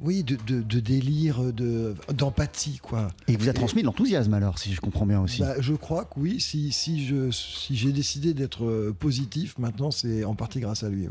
oui 0.00 0.22
de, 0.22 0.36
de, 0.46 0.80
délire 0.80 1.52
de 1.52 1.94
d'empathie 2.12 2.78
quoi. 2.82 3.08
Et 3.28 3.32
il 3.32 3.38
vous 3.38 3.48
a 3.48 3.52
transmis 3.52 3.82
de 3.82 3.86
l'enthousiasme 3.86 4.34
alors 4.34 4.58
si 4.58 4.72
je 4.72 4.80
comprends 4.80 5.06
bien 5.06 5.20
aussi. 5.20 5.40
Bah, 5.40 5.54
je 5.60 5.74
crois 5.74 6.04
que 6.04 6.18
oui 6.18 6.40
si, 6.40 6.72
si 6.72 7.06
je 7.06 7.30
si 7.30 7.76
j'ai 7.76 7.92
décidé 7.92 8.34
d'être 8.34 8.64
euh, 8.64 8.94
positif 8.98 9.58
maintenant 9.58 9.90
c'est 9.90 10.24
en 10.24 10.34
partie 10.34 10.60
grâce 10.60 10.82
à 10.82 10.88
lui 10.88 11.08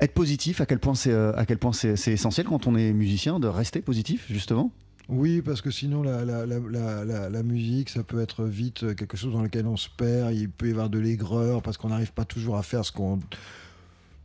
être 0.00 0.14
positif 0.14 0.60
à 0.60 0.66
quel 0.66 0.78
point 0.78 0.94
c'est 0.94 1.12
euh, 1.12 1.32
à 1.36 1.46
quel 1.46 1.58
point 1.58 1.72
c'est 1.72 2.12
essentiel 2.12 2.46
quand 2.46 2.66
on 2.66 2.76
est 2.76 2.92
musicien 2.92 3.38
de 3.40 3.48
rester 3.48 3.80
positif 3.80 4.26
justement? 4.30 4.72
Oui, 5.08 5.42
parce 5.42 5.60
que 5.60 5.70
sinon, 5.70 6.02
la, 6.02 6.24
la, 6.24 6.46
la, 6.46 7.28
la, 7.28 7.42
musique, 7.42 7.90
ça 7.90 8.04
peut 8.04 8.20
être 8.20 8.44
vite 8.44 8.94
quelque 8.94 9.16
chose 9.16 9.32
dans 9.32 9.42
lequel 9.42 9.66
on 9.66 9.76
se 9.76 9.88
perd. 9.94 10.32
Il 10.32 10.48
peut 10.48 10.68
y 10.68 10.70
avoir 10.70 10.88
de 10.88 10.98
l'aigreur 10.98 11.60
parce 11.60 11.76
qu'on 11.76 11.88
n'arrive 11.88 12.12
pas 12.12 12.24
toujours 12.24 12.56
à 12.56 12.62
faire 12.62 12.84
ce 12.84 12.92
qu'on 12.92 13.18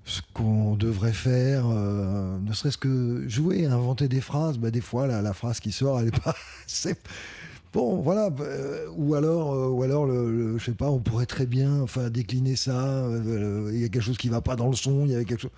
ce 0.07 0.21
qu'on 0.33 0.75
devrait 0.75 1.11
faire, 1.13 1.65
euh, 1.69 2.37
ne 2.39 2.53
serait-ce 2.53 2.77
que 2.77 3.27
jouer, 3.27 3.65
inventer 3.65 4.07
des 4.07 4.21
phrases. 4.21 4.57
Bah, 4.57 4.71
des 4.71 4.81
fois, 4.81 5.05
la, 5.05 5.33
phrase 5.33 5.59
qui 5.59 5.71
sort, 5.73 5.99
elle 5.99 6.07
est 6.07 6.23
pas. 6.23 6.35
Bon, 7.73 7.97
voilà. 8.01 8.29
euh, 8.39 8.87
ou 8.95 9.13
alors, 9.15 9.53
euh, 9.53 9.67
ou 9.67 9.83
alors, 9.83 10.05
le, 10.07 10.31
le- 10.31 10.57
je 10.57 10.65
sais 10.65 10.71
pas, 10.71 10.89
on 10.89 10.99
pourrait 10.99 11.25
très 11.25 11.45
bien, 11.45 11.81
enfin, 11.81 12.09
décliner 12.09 12.55
ça. 12.55 13.05
Il 13.25 13.79
y 13.79 13.83
a 13.83 13.89
quelque 13.89 14.01
chose 14.01 14.17
qui 14.17 14.29
va 14.29 14.41
pas 14.41 14.55
dans 14.55 14.69
le 14.69 14.75
son. 14.75 15.05
Il 15.05 15.11
y 15.11 15.15
avait 15.15 15.25
quelque 15.25 15.41
chose. 15.41 15.51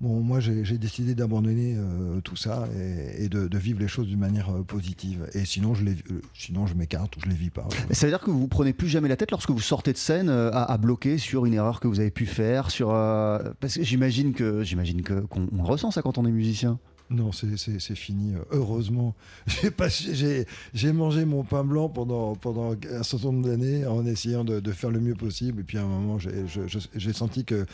Bon, 0.00 0.20
moi, 0.20 0.40
j'ai 0.40 0.78
décidé 0.78 1.14
d'abandonner 1.14 1.74
euh, 1.76 2.22
tout 2.22 2.34
ça 2.36 2.66
et, 2.74 3.24
et 3.24 3.28
de, 3.28 3.48
de 3.48 3.58
vivre 3.58 3.78
les 3.80 3.88
choses 3.88 4.06
d'une 4.06 4.18
manière 4.18 4.48
euh, 4.50 4.62
positive. 4.62 5.28
Et 5.34 5.44
sinon, 5.44 5.74
je 5.74 5.84
les, 5.84 5.92
euh, 5.92 6.22
sinon, 6.32 6.66
je 6.66 6.72
m'écarte 6.72 7.14
ou 7.18 7.20
je 7.22 7.28
les 7.28 7.34
vis 7.34 7.50
pas. 7.50 7.68
Ça 7.90 8.06
veut 8.06 8.12
dire 8.12 8.20
que 8.20 8.30
vous 8.30 8.40
vous 8.40 8.48
prenez 8.48 8.72
plus 8.72 8.88
jamais 8.88 9.08
la 9.08 9.16
tête 9.18 9.30
lorsque 9.30 9.50
vous 9.50 9.60
sortez 9.60 9.92
de 9.92 9.98
scène 9.98 10.30
à, 10.30 10.64
à 10.64 10.78
bloquer 10.78 11.18
sur 11.18 11.44
une 11.44 11.52
erreur 11.52 11.80
que 11.80 11.86
vous 11.88 12.00
avez 12.00 12.10
pu 12.10 12.24
faire, 12.24 12.70
sur 12.70 12.88
parce 12.88 13.74
que 13.74 13.82
j'imagine 13.82 14.32
que 14.32 14.62
j'imagine 14.62 15.02
que 15.02 15.20
qu'on 15.20 15.48
ressent 15.62 15.90
ça 15.90 16.00
quand 16.00 16.16
on 16.16 16.24
est 16.24 16.30
musicien. 16.32 16.78
Non, 17.10 17.32
c'est- 17.32 17.56
fini. 17.96 18.34
Heureusement, 18.52 19.16
j'ai 20.72 20.92
mangé 20.92 21.24
mon 21.24 21.42
pain 21.42 21.64
blanc 21.64 21.88
pendant, 21.88 22.36
pendant 22.36 22.72
un 22.72 23.02
certain 23.02 23.32
nombre 23.32 23.48
d'années 23.48 23.84
en 23.84 24.06
essayant 24.06 24.44
de, 24.44 24.60
de 24.60 24.72
faire 24.72 24.90
le 24.90 25.00
mieux 25.00 25.16
possible. 25.16 25.60
Et 25.60 25.64
puis 25.64 25.76
à 25.78 25.82
un 25.82 25.86
moment, 25.86 26.18
j'ai 26.18 27.12
senti 27.12 27.44
que, 27.44 27.66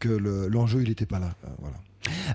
que 0.00 0.08
le- 0.08 0.48
l'enjeu, 0.48 0.82
il 0.82 0.88
n'était 0.88 1.06
pas 1.06 1.18
là. 1.20 1.30
Euh, 1.44 1.48
Voilà. 1.60 1.76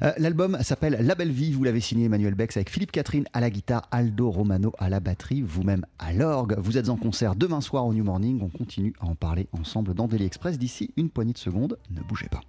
Euh, 0.03 0.13
L'album 0.19 0.57
s'appelle 0.61 0.97
La 1.01 1.15
Belle 1.15 1.31
Vie, 1.31 1.51
vous 1.51 1.63
l'avez 1.63 1.81
signé 1.81 2.05
Emmanuel 2.05 2.35
Bex 2.35 2.55
avec 2.55 2.69
Philippe 2.69 2.91
Catherine 2.91 3.25
à 3.33 3.41
la 3.41 3.49
guitare, 3.49 3.87
Aldo 3.91 4.29
Romano 4.29 4.71
à 4.77 4.89
la 4.89 4.99
batterie, 4.99 5.41
vous-même 5.41 5.85
à 5.99 6.13
l'orgue. 6.13 6.55
Vous 6.59 6.77
êtes 6.77 6.87
en 6.89 6.95
concert 6.97 7.35
demain 7.35 7.61
soir 7.61 7.85
au 7.85 7.93
New 7.93 8.03
Morning, 8.03 8.39
on 8.43 8.49
continue 8.49 8.93
à 9.01 9.05
en 9.05 9.15
parler 9.15 9.47
ensemble 9.59 9.93
dans 9.95 10.07
Daily 10.07 10.25
Express 10.25 10.59
d'ici 10.59 10.91
une 10.97 11.09
poignée 11.09 11.33
de 11.33 11.37
secondes, 11.39 11.77
ne 11.89 12.01
bougez 12.01 12.29
pas. 12.29 12.41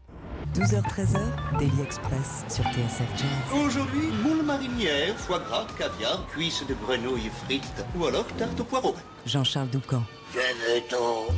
12h-13h, 0.55 1.19
Daily 1.59 1.81
Express 1.83 2.45
sur 2.49 2.65
TSF 2.65 3.09
Jazz. 3.17 3.61
Aujourd'hui, 3.67 4.09
moule 4.23 4.45
marinière, 4.45 5.17
foie 5.17 5.41
gras, 5.41 5.67
caviar, 5.79 6.25
cuisses 6.29 6.65
de 6.69 6.75
grenouille 6.75 7.31
frites 7.47 7.85
ou 7.99 8.05
alors 8.07 8.27
tarte 8.39 8.61
au 8.61 8.65
poireau. 8.65 8.95
Jean-Charles 9.25 9.71
Doucan. 9.71 10.03
Venez-t'en 10.33 11.33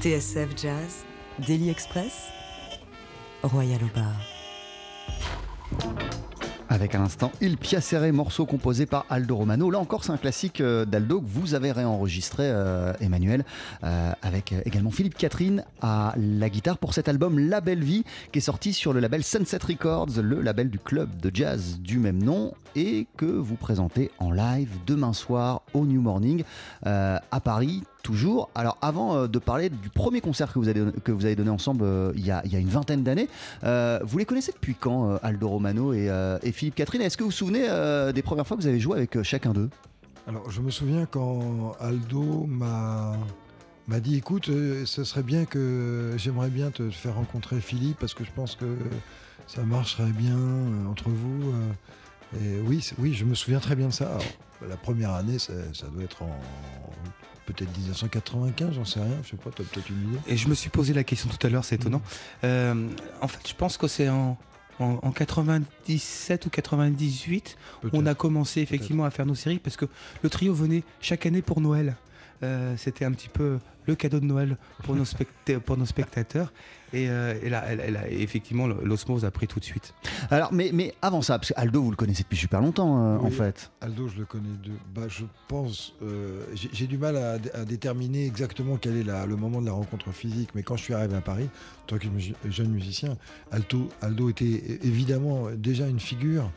TSF 0.00 0.50
Jazz, 0.56 1.06
Daily 1.46 1.70
Express, 1.70 2.28
Royal 3.42 3.80
au 3.82 3.98
bar. 3.98 4.14
Avec 6.68 6.94
à 6.94 6.98
l'instant 6.98 7.32
Il 7.40 7.56
Piacere, 7.56 8.12
morceau 8.12 8.44
composé 8.44 8.84
par 8.84 9.06
Aldo 9.08 9.36
Romano. 9.36 9.70
Là 9.70 9.78
encore, 9.78 10.04
c'est 10.04 10.12
un 10.12 10.18
classique 10.18 10.60
euh, 10.60 10.84
d'Aldo 10.84 11.22
que 11.22 11.26
vous 11.26 11.54
avez 11.54 11.72
réenregistré, 11.72 12.42
euh, 12.46 12.92
Emmanuel, 13.00 13.44
euh, 13.84 14.12
avec 14.20 14.52
également 14.66 14.90
Philippe 14.90 15.16
Catherine 15.16 15.64
à 15.80 16.12
la 16.18 16.50
guitare 16.50 16.76
pour 16.76 16.92
cet 16.92 17.08
album 17.08 17.38
La 17.38 17.62
Belle 17.62 17.82
Vie, 17.82 18.04
qui 18.32 18.40
est 18.40 18.42
sorti 18.42 18.74
sur 18.74 18.92
le 18.92 19.00
label 19.00 19.24
Sunset 19.24 19.60
Records, 19.66 20.20
le 20.20 20.42
label 20.42 20.68
du 20.68 20.78
club 20.78 21.16
de 21.16 21.30
jazz 21.32 21.78
du 21.80 21.98
même 21.98 22.22
nom, 22.22 22.52
et 22.74 23.06
que 23.16 23.24
vous 23.24 23.56
présentez 23.56 24.10
en 24.18 24.30
live 24.30 24.68
demain 24.86 25.14
soir 25.14 25.62
au 25.72 25.86
New 25.86 26.02
Morning 26.02 26.44
à 26.82 27.40
Paris. 27.42 27.82
Alors, 28.54 28.78
avant 28.82 29.16
euh, 29.16 29.26
de 29.26 29.38
parler 29.38 29.68
du 29.68 29.88
premier 29.90 30.20
concert 30.20 30.52
que 30.52 30.58
vous 30.58 30.68
avez, 30.68 30.84
que 31.04 31.12
vous 31.12 31.24
avez 31.24 31.36
donné 31.36 31.50
ensemble 31.50 31.84
euh, 31.84 32.12
il, 32.14 32.24
y 32.24 32.30
a, 32.30 32.42
une 32.44 32.68
vingtaine 32.68 33.02
d'années, 33.02 33.28
euh, 33.64 33.98
vous 34.04 34.18
les 34.18 34.24
connaissez 34.24 34.52
depuis 34.52 34.74
quand, 34.74 35.16
Aldo 35.22 35.48
Romano 35.48 35.92
et, 35.92 36.10
Philippe 36.52 36.76
Catherine? 36.76 37.02
Est-ce 37.02 37.16
que 37.16 37.22
vous 37.22 37.30
vous 37.30 37.36
souvenez 37.36 37.68
des 38.12 38.22
premières 38.22 38.46
fois 38.46 38.56
que 38.56 38.62
vous 38.62 38.68
avez 38.68 38.80
joué 38.80 38.96
avec 38.96 39.22
chacun 39.22 39.52
d'eux? 39.52 39.70
Alors, 40.26 40.50
je 40.50 40.60
me 40.60 40.70
souviens 40.70 41.06
quand 41.06 41.72
Aldo 41.80 42.46
m'a 42.46 43.16
m'a 43.88 44.00
dit 44.00 44.16
écoute, 44.16 44.46
ce 44.46 45.04
serait 45.04 45.22
bien 45.22 45.44
que 45.44 46.14
j'aimerais 46.16 46.50
bien 46.50 46.72
te 46.72 46.90
faire 46.90 47.14
rencontrer 47.14 47.60
Philippe 47.60 47.98
parce 48.00 48.14
que 48.14 48.24
je 48.24 48.32
pense 48.32 48.56
que 48.56 48.76
ça 49.46 49.62
marcherait 49.62 50.10
bien 50.10 50.38
entre 50.88 51.08
vous. 51.08 51.52
et 52.40 52.60
oui, 52.66 52.88
oui, 52.98 53.14
je 53.14 53.24
me 53.24 53.34
souviens 53.34 53.60
très 53.60 53.76
bien 53.76 53.88
de 53.88 53.92
ça. 53.92 54.18
La 54.68 54.76
première 54.76 55.12
année, 55.12 55.38
ça 55.38 55.52
doit 55.92 56.02
être 56.02 56.22
en 56.22 56.36
peut-être 57.46 57.70
1995, 57.78 58.74
j'en 58.74 58.84
sais 58.84 59.00
rien, 59.00 59.16
je 59.24 59.30
sais 59.30 59.36
pas, 59.36 59.50
tu 59.50 59.62
as 59.62 59.64
peut-être 59.64 59.88
une 59.88 60.10
idée. 60.10 60.18
Et 60.26 60.36
je 60.36 60.48
me 60.48 60.54
suis 60.54 60.68
posé 60.70 60.92
la 60.92 61.04
question 61.04 61.28
tout 61.28 61.46
à 61.46 61.50
l'heure, 61.50 61.64
c'est 61.64 61.76
étonnant. 61.76 62.02
Euh, 62.44 62.88
en 63.20 63.28
fait, 63.28 63.48
je 63.48 63.54
pense 63.54 63.76
que 63.76 63.86
c'est 63.88 64.08
en, 64.08 64.36
en, 64.80 64.98
en 65.02 65.10
97 65.12 66.46
ou 66.46 66.50
98 66.50 67.56
on 67.84 67.88
Peut-être. 67.88 68.06
a 68.08 68.14
commencé 68.14 68.60
effectivement 68.60 69.04
à 69.04 69.10
faire 69.10 69.26
nos 69.26 69.34
séries 69.34 69.58
parce 69.58 69.76
que 69.76 69.86
le 70.22 70.28
trio 70.28 70.52
venait 70.54 70.82
chaque 71.00 71.24
année 71.26 71.42
pour 71.42 71.60
Noël. 71.60 71.96
Euh, 72.42 72.74
C'était 72.76 73.04
un 73.04 73.12
petit 73.12 73.28
peu 73.28 73.58
le 73.86 73.94
cadeau 73.94 74.18
de 74.20 74.24
Noël 74.24 74.56
pour 74.82 74.96
nos, 74.96 75.04
specta- 75.04 75.58
pour 75.64 75.76
nos 75.76 75.86
spectateurs. 75.86 76.52
Et, 76.92 77.08
euh, 77.10 77.34
et 77.42 77.48
là, 77.50 77.64
elle, 77.68 77.80
elle 77.84 77.96
a- 77.96 78.08
effectivement, 78.10 78.66
l'osmose 78.66 79.24
a 79.24 79.30
pris 79.30 79.46
tout 79.46 79.58
de 79.60 79.64
suite. 79.64 79.92
Alors, 80.30 80.52
mais, 80.52 80.70
mais 80.72 80.94
avant 81.02 81.20
ça, 81.22 81.38
parce 81.38 81.48
que 81.52 81.58
Aldo, 81.60 81.82
vous 81.82 81.90
le 81.90 81.96
connaissez 81.96 82.22
depuis 82.22 82.36
super 82.36 82.60
longtemps, 82.60 83.02
euh, 83.04 83.18
en 83.18 83.30
fait. 83.30 83.70
Aldo, 83.80 84.08
je 84.08 84.18
le 84.18 84.24
connais 84.24 84.48
de. 84.62 84.70
Bah, 84.94 85.02
je 85.08 85.24
pense. 85.48 85.94
euh, 86.02 86.42
j'ai 86.54 86.86
du 86.86 86.98
mal 86.98 87.16
à, 87.16 87.38
à 87.54 87.64
déterminer 87.64 88.26
exactement 88.26 88.76
quel 88.76 88.96
est 88.96 89.04
la- 89.04 89.26
le 89.26 89.36
moment 89.36 89.60
de 89.60 89.66
la 89.66 89.72
rencontre 89.72 90.10
physique, 90.12 90.50
mais 90.54 90.62
quand 90.62 90.76
je 90.76 90.82
suis 90.84 90.94
arrivé 90.94 91.16
à 91.16 91.20
Paris, 91.20 91.48
en 91.82 91.86
tant 91.86 91.98
que 91.98 92.06
jeune 92.48 92.70
musicien, 92.70 93.16
Aldo, 93.50 93.88
Aldo 94.02 94.30
était 94.30 94.78
évidemment 94.82 95.48
déjà 95.56 95.86
une 95.88 96.00
figure. 96.00 96.50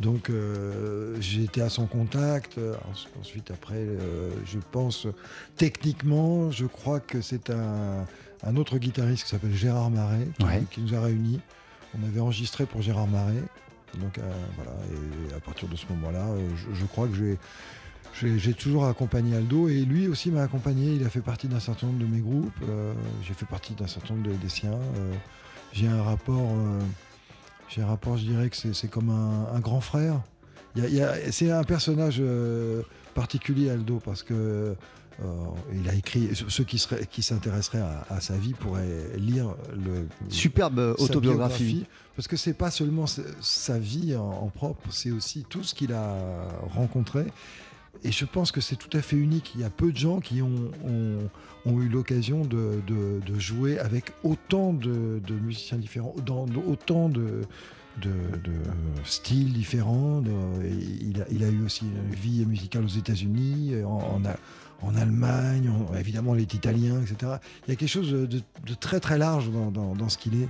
Donc 0.00 0.28
euh, 0.30 1.16
j'ai 1.20 1.44
été 1.44 1.62
à 1.62 1.68
son 1.70 1.86
contact. 1.86 2.58
Euh, 2.58 2.74
Ens- 2.90 3.08
Ensuite, 3.20 3.50
après, 3.50 3.74
euh, 3.76 4.30
je 4.44 4.58
pense 4.72 5.06
techniquement, 5.56 6.50
je 6.50 6.66
crois 6.66 7.00
que 7.00 7.20
c'est 7.20 7.50
un, 7.50 8.04
un 8.44 8.56
autre 8.56 8.78
guitariste 8.78 9.24
qui 9.24 9.30
s'appelle 9.30 9.54
Gérard 9.54 9.90
Marais 9.90 10.28
qui, 10.38 10.44
Ouais. 10.44 10.62
qui 10.70 10.80
nous 10.82 10.94
a 10.94 11.00
réunis. 11.00 11.40
On 11.98 12.06
avait 12.06 12.20
enregistré 12.20 12.66
pour 12.66 12.82
Gérard 12.82 13.06
Marais. 13.08 13.42
Donc 13.98 14.18
euh, 14.18 14.22
voilà, 14.56 14.72
et 15.30 15.34
à 15.34 15.40
partir 15.40 15.68
de 15.68 15.76
ce 15.76 15.86
moment-là, 15.90 16.26
je, 16.56 16.74
je 16.78 16.84
crois 16.84 17.08
que 17.08 17.14
j'ai, 17.14 18.52
toujours 18.54 18.84
accompagné 18.86 19.34
Aldo 19.36 19.68
et 19.68 19.80
lui 19.82 20.08
aussi 20.08 20.30
m'a 20.30 20.42
accompagné. 20.42 20.92
Il 20.94 21.04
a 21.06 21.08
fait 21.08 21.20
partie 21.22 21.48
d'un 21.48 21.60
certain 21.60 21.86
nombre 21.86 22.00
de 22.00 22.06
mes 22.06 22.20
groupes. 22.20 22.52
j'ai 23.22 23.32
fait 23.32 23.46
partie 23.46 23.72
d'un 23.74 23.86
certain 23.86 24.14
nombre 24.14 24.28
de- 24.28 24.34
des 24.34 24.48
siens. 24.50 24.78
j'ai 25.72 25.86
un 25.88 26.02
rapport, 26.02 26.52
j'ai 27.68 27.82
un 27.82 27.86
rapport, 27.86 28.16
je 28.16 28.24
dirais 28.24 28.48
que 28.50 28.56
c'est, 28.56 28.88
comme 28.88 29.10
un, 29.10 29.54
un 29.54 29.60
grand 29.60 29.80
frère. 29.80 30.20
C'est 31.30 31.50
un 31.50 31.64
personnage 31.64 32.16
euh, 32.20 32.82
particulier 33.14 33.70
Aldo 33.70 34.00
parce 34.04 34.22
que 34.22 34.74
euh, 35.24 35.44
il 35.72 35.88
a 35.88 35.94
écrit. 35.94 36.28
Ceux 36.34 36.64
qui, 36.64 36.78
seraient, 36.78 37.06
qui 37.06 37.22
s'intéresseraient 37.22 37.80
à, 37.80 38.04
à 38.10 38.20
sa 38.20 38.36
vie 38.36 38.52
pourraient 38.52 39.16
lire 39.16 39.54
le 39.74 40.06
Superbe 40.28 40.94
autobiographie. 40.98 41.64
biographie, 41.64 41.86
parce 42.14 42.28
que 42.28 42.36
c'est 42.36 42.52
pas 42.52 42.70
seulement 42.70 43.06
sa, 43.06 43.22
sa 43.40 43.78
vie 43.78 44.14
en, 44.14 44.28
en 44.28 44.48
propre, 44.48 44.86
c'est 44.90 45.10
aussi 45.10 45.46
tout 45.48 45.62
ce 45.62 45.74
qu'il 45.74 45.94
a 45.94 46.14
rencontré. 46.74 47.24
Et 48.04 48.12
je 48.12 48.24
pense 48.24 48.52
que 48.52 48.60
c'est 48.60 48.76
tout 48.76 48.94
à 48.96 49.02
fait 49.02 49.16
unique. 49.16 49.52
Il 49.54 49.60
y 49.60 49.64
a 49.64 49.70
peu 49.70 49.92
de 49.92 49.96
gens 49.96 50.20
qui 50.20 50.42
ont, 50.42 50.70
eu 51.66 51.88
l'occasion 51.88 52.42
de, 52.44 53.38
jouer 53.38 53.78
avec 53.78 54.12
autant 54.22 54.72
de, 54.72 55.20
musiciens 55.42 55.78
différents, 55.78 56.14
dans 56.24 56.46
autant 56.66 57.08
de, 57.08 57.42
styles 59.04 59.52
différents. 59.52 60.22
il, 61.30 61.44
a, 61.44 61.48
eu 61.48 61.64
aussi 61.64 61.86
une 61.86 62.14
vie 62.14 62.44
musicale 62.46 62.84
aux 62.84 62.88
États-Unis, 62.88 63.74
en, 63.84 64.94
Allemagne, 64.94 65.70
en- 65.70 65.94
évidemment 65.96 66.34
il 66.34 66.42
est 66.42 66.54
italien, 66.54 67.00
etc. 67.00 67.32
Il 67.66 67.70
y 67.70 67.72
a 67.72 67.76
quelque 67.76 67.88
chose 67.88 68.12
de, 68.12 68.74
très 68.78 69.00
très 69.00 69.18
large 69.18 69.50
dans, 69.50 70.08
ce 70.08 70.18
qu'il 70.18 70.42
est. 70.42 70.48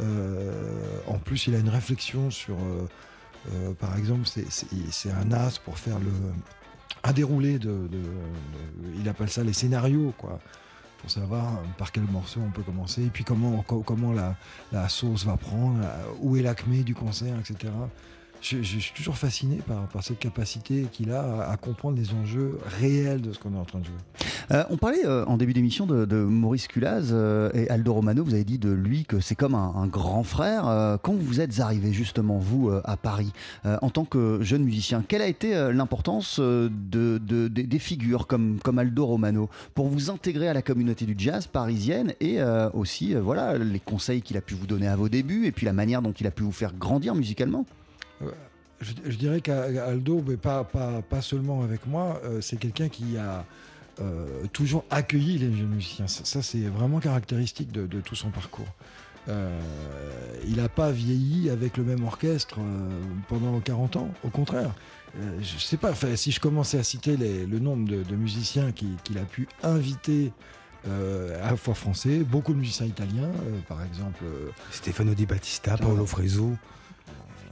Euh, 0.00 1.00
en 1.06 1.18
plus, 1.18 1.46
il 1.46 1.54
a 1.54 1.58
une 1.58 1.68
réflexion 1.68 2.30
sur, 2.30 2.54
euh, 2.54 2.88
euh, 3.52 3.72
par 3.74 3.96
exemple, 3.96 4.28
c'est 4.28 5.10
un 5.10 5.32
as 5.32 5.58
pour 5.58 5.78
faire 5.78 5.98
le, 5.98 6.12
déroulé 7.12 7.58
de, 7.58 7.88
il 8.98 9.08
appelle 9.08 9.30
ça 9.30 9.42
les 9.44 9.52
scénarios, 9.52 10.12
quoi, 10.18 10.38
pour 10.98 11.10
savoir 11.10 11.60
par 11.76 11.92
quel 11.92 12.04
morceau 12.04 12.40
on 12.46 12.50
peut 12.50 12.62
commencer, 12.62 13.04
et 13.04 13.10
puis 13.10 13.24
comment, 13.24 13.62
co- 13.62 13.82
comment 13.82 14.12
la, 14.12 14.36
la 14.72 14.88
sauce 14.88 15.24
va 15.24 15.36
prendre, 15.36 15.78
euh, 15.82 16.04
où 16.20 16.36
est 16.36 16.42
l'acmé 16.42 16.82
du 16.82 16.94
concert, 16.94 17.36
etc. 17.38 17.72
Je, 18.40 18.62
suis 18.62 18.92
toujours 18.94 19.16
fasciné 19.16 19.58
par, 19.66 20.02
cette 20.02 20.18
capacité 20.18 20.86
qu'il 20.92 21.10
a 21.10 21.48
à, 21.48 21.56
comprendre 21.56 21.96
les 21.98 22.12
enjeux 22.12 22.58
réels 22.80 23.20
de 23.20 23.32
ce 23.32 23.38
qu'on 23.38 23.54
est 23.54 23.58
en 23.58 23.64
train 23.64 23.80
de 23.80 23.84
jouer. 23.84 23.94
Euh, 24.50 24.64
on 24.70 24.76
parlait 24.76 25.04
euh, 25.04 25.24
en 25.26 25.36
début 25.36 25.52
d'émission 25.52 25.86
de, 25.86 26.06
Maurice 26.16 26.68
Culaz 26.68 27.10
euh, 27.12 27.50
et 27.54 27.68
Aldo 27.68 27.92
Romano. 27.92 28.24
Vous 28.24 28.34
avez 28.34 28.44
dit 28.44 28.58
de 28.58 28.70
lui 28.70 29.04
que 29.04 29.20
c'est 29.20 29.34
comme 29.34 29.54
un, 29.54 29.86
grand 29.86 30.22
frère. 30.22 30.98
Quand 31.02 31.14
vous 31.14 31.40
êtes 31.40 31.60
arrivé 31.60 31.92
justement, 31.92 32.38
vous, 32.38 32.70
à 32.84 32.96
Paris, 32.96 33.32
en 33.64 33.88
tant 33.90 34.04
que 34.04 34.40
jeune 34.42 34.62
musicien, 34.62 35.02
quelle 35.06 35.22
a 35.22 35.26
été 35.26 35.52
l'importance 35.72 36.40
de, 36.40 36.68
de- 37.18 37.48
des- 37.48 37.78
figures 37.78 38.26
comme, 38.26 38.58
comme 38.62 38.78
Aldo 38.78 39.06
Romano 39.06 39.48
pour 39.74 39.88
vous 39.88 40.10
intégrer 40.10 40.48
à 40.48 40.52
la 40.52 40.62
communauté 40.62 41.06
du 41.06 41.14
jazz 41.16 41.46
parisienne 41.46 42.12
et 42.20 42.38
aussi 42.74 43.14
voilà, 43.14 43.56
les 43.56 43.80
conseils 43.80 44.20
qu'il 44.20 44.36
a 44.36 44.40
pu 44.40 44.54
vous 44.54 44.66
donner 44.66 44.88
à 44.88 44.96
vos 44.96 45.08
débuts 45.08 45.46
et 45.46 45.52
puis 45.52 45.64
la 45.64 45.72
manière 45.72 46.02
dont 46.02 46.12
il 46.12 46.26
a 46.26 46.30
pu 46.30 46.42
vous 46.42 46.52
faire 46.52 46.74
grandir 46.74 47.14
musicalement? 47.14 47.64
Je, 48.80 48.92
je 49.06 49.16
dirais 49.16 49.40
qu'Aldo, 49.40 50.22
mais 50.26 50.36
pas, 50.36 50.62
pas, 50.64 51.02
pas 51.02 51.20
seulement 51.20 51.62
avec 51.62 51.86
moi, 51.86 52.20
euh, 52.24 52.40
c'est 52.40 52.56
quelqu'un 52.58 52.88
qui 52.88 53.16
a 53.16 53.44
euh, 54.00 54.44
toujours 54.52 54.84
accueilli 54.90 55.38
les 55.38 55.52
jeunes 55.56 55.68
musiciens. 55.68 56.06
Ça, 56.06 56.24
ça, 56.24 56.42
c'est 56.42 56.60
vraiment 56.68 57.00
caractéristique 57.00 57.72
de, 57.72 57.86
de 57.86 58.00
tout 58.00 58.14
son 58.14 58.30
parcours. 58.30 58.68
Euh, 59.28 59.58
il 60.46 60.56
n'a 60.56 60.68
pas 60.68 60.90
vieilli 60.92 61.50
avec 61.50 61.76
le 61.76 61.82
même 61.84 62.04
orchestre 62.04 62.58
euh, 62.60 62.88
pendant 63.28 63.58
40 63.60 63.96
ans, 63.96 64.10
au 64.24 64.28
contraire. 64.30 64.70
Euh, 65.18 65.38
je 65.42 65.58
sais 65.58 65.76
pas, 65.76 65.92
si 66.16 66.30
je 66.30 66.38
commençais 66.40 66.78
à 66.78 66.82
citer 66.84 67.16
les- 67.16 67.46
le 67.46 67.58
nombre 67.58 67.88
de, 67.88 68.02
de 68.04 68.14
musiciens 68.16 68.72
qui- 68.72 68.96
qu'il 69.04 69.18
a 69.18 69.22
pu 69.24 69.48
inviter, 69.62 70.32
euh, 70.86 71.44
à 71.46 71.50
la 71.50 71.56
fois 71.56 71.74
français, 71.74 72.20
beaucoup 72.20 72.52
de 72.54 72.58
musiciens 72.58 72.86
italiens, 72.86 73.24
euh, 73.24 73.58
par 73.68 73.82
exemple. 73.84 74.22
euh, 74.24 74.50
Stefano 74.70 75.14
Di 75.14 75.26
Battista, 75.26 75.76
Paolo 75.76 76.06
Fresu. 76.06 76.54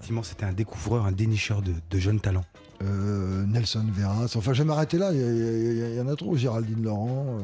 Effectivement, 0.07 0.23
c'était 0.23 0.45
un 0.45 0.53
découvreur, 0.53 1.05
un 1.05 1.11
dénicheur 1.11 1.62
de, 1.62 1.73
de 1.90 1.99
jeunes 1.99 2.21
talents. 2.21 2.45
euh, 2.81 3.45
Nelson 3.45 3.85
Veras. 3.92 4.33
Enfin, 4.37 4.53
je 4.53 4.62
vais 4.62 4.64
m'arrêter 4.69 4.99
là, 4.99 5.11
il 5.12 5.97
y, 5.97 6.01
en 6.01 6.07
a 6.07 6.14
trop. 6.14 6.37
Géraldine 6.37 6.85
Laurent. 6.85 7.27
euh, 7.27 7.42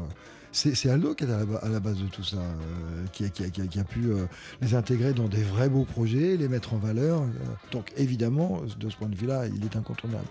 c'est 0.52 0.76
c'est 0.76 0.88
Aldo 0.88 1.16
qui 1.16 1.24
est 1.24 1.32
à 1.32 1.38
la, 1.38 1.44
ba- 1.44 1.58
à 1.60 1.68
la 1.68 1.80
base 1.80 1.98
de 1.98 2.06
tout 2.06 2.22
ça, 2.22 2.36
euh, 2.36 3.04
qui, 3.12 3.24
a, 3.24 3.30
qui 3.30 3.42
a- 3.42 3.48
qui 3.50 3.62
a- 3.62 3.66
qui 3.66 3.80
a 3.80 3.84
pu 3.84 4.04
euh, 4.12 4.26
les 4.60 4.76
intégrer 4.76 5.12
dans 5.12 5.26
des 5.26 5.42
vrais 5.42 5.68
beaux 5.68 5.82
projets, 5.84 6.36
les 6.36 6.46
mettre 6.46 6.72
en 6.72 6.76
valeur. 6.78 7.22
euh. 7.22 7.26
donc, 7.72 7.92
évidemment, 7.96 8.60
de 8.78 8.88
ce 8.88 8.94
point 8.96 9.08
de 9.08 9.16
vue-là, 9.16 9.46
il 9.52 9.64
est 9.64 9.74
incontournable. 9.74 10.22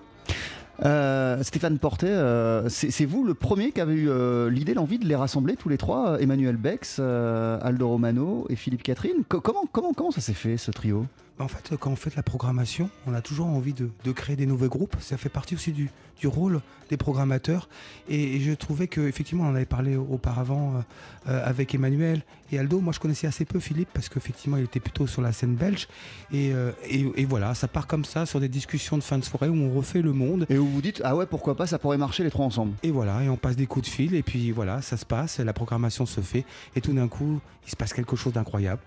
Euh, 0.86 1.44
Stéphane 1.44 1.80
Portet, 1.80 2.08
euh, 2.08 2.70
c'est 2.70 2.92
c'est 2.92 3.06
vous 3.06 3.26
le 3.26 3.34
premier 3.34 3.74
qui 3.74 3.82
avez 3.82 3.94
eu 3.94 4.10
euh, 4.10 4.50
l'idée, 4.50 4.74
l'envie 4.74 5.00
de 5.00 5.06
les 5.06 5.18
rassembler 5.18 5.58
tous 5.58 5.68
les 5.68 5.78
trois, 5.78 6.22
Emmanuel 6.22 6.56
Bex, 6.56 6.96
euh, 7.02 7.60
Aldo 7.62 7.90
Romano 7.90 8.46
et 8.50 8.56
Philippe 8.56 8.84
Catherine. 8.84 9.26
Co- 9.28 9.42
comment, 9.42 9.66
comment, 9.70 9.92
comment 9.92 10.12
ça 10.12 10.22
s'est 10.22 10.34
fait 10.34 10.56
ce 10.56 10.72
trio? 10.72 11.06
En 11.42 11.48
fait, 11.48 11.76
quand 11.78 11.92
on 11.92 11.96
fait 11.96 12.10
de 12.10 12.16
la 12.16 12.24
programmation, 12.24 12.90
on 13.08 13.14
a 13.14 13.22
toujours 13.22 13.48
envie 13.48 13.74
de, 13.74 14.12
créer 14.12 14.36
des 14.36 14.46
nouveaux 14.46 14.68
groupes. 14.68 14.96
Ça 15.00 15.18
fait 15.18 15.30
partie 15.30 15.56
aussi 15.56 15.72
du, 15.72 15.90
rôle 16.24 16.62
des 16.90 16.98
programmateurs. 16.98 17.68
Et, 18.08 18.40
je 18.40 18.54
trouvais 18.54 18.88
qu'effectivement, 18.88 19.46
on 19.46 19.48
en 19.48 19.56
avait 19.56 19.66
parlé 19.66 19.96
auparavant 19.96 20.76
euh, 20.76 20.82
euh, 21.30 21.46
avec 21.46 21.74
Emmanuel 21.74 22.22
et 22.52 22.60
Aldo. 22.60 22.80
Moi, 22.80 22.94
je 22.94 23.00
connaissais 23.00 23.26
assez 23.26 23.44
peu 23.44 23.60
Philippe 23.60 23.90
parce 23.94 24.08
qu'effectivement, 24.08 24.58
il 24.58 24.66
était 24.66 24.80
plutôt 24.80 25.08
sur 25.08 25.22
la 25.22 25.32
scène 25.32 25.56
belge. 25.56 25.88
Euh, 26.34 26.72
et, 26.88 27.26
voilà, 27.26 27.56
ça 27.56 27.68
part 27.68 27.88
comme 27.88 28.06
ça 28.06 28.26
sur 28.26 28.40
des 28.40 28.50
discussions 28.50 28.98
de 28.98 29.04
fin 29.04 29.18
de 29.18 29.24
soirée 29.24 29.50
où 29.50 29.56
on 29.56 29.74
refait 29.76 30.02
le 30.02 30.14
monde. 30.14 30.46
Et 30.50 30.58
où 30.58 30.68
vous 30.68 30.82
dites, 30.82 31.02
ah 31.04 31.16
ouais, 31.16 31.26
pourquoi 31.26 31.56
pas, 31.56 31.66
ça 31.66 31.80
pourrait 31.80 31.98
marcher 31.98 32.24
les 32.24 32.30
trois 32.30 32.46
ensemble. 32.46 32.74
Et 32.84 32.92
voilà, 32.92 33.24
et 33.24 33.30
on 33.30 33.38
passe 33.38 33.56
des 33.56 33.66
coups 33.66 33.88
de 33.88 33.92
fil. 33.92 34.14
Et 34.14 34.24
puis 34.24 34.52
voilà, 34.52 34.82
ça 34.82 34.98
se 34.98 35.06
passe, 35.06 35.40
la 35.40 35.54
programmation 35.54 36.06
se 36.06 36.22
fait. 36.22 36.46
Et 36.76 36.82
tout 36.82 36.94
d'un 36.94 37.08
coup, 37.08 37.40
il 37.66 37.72
se 37.72 37.76
passe 37.76 37.94
quelque 37.94 38.16
chose 38.16 38.34
d'incroyable. 38.34 38.82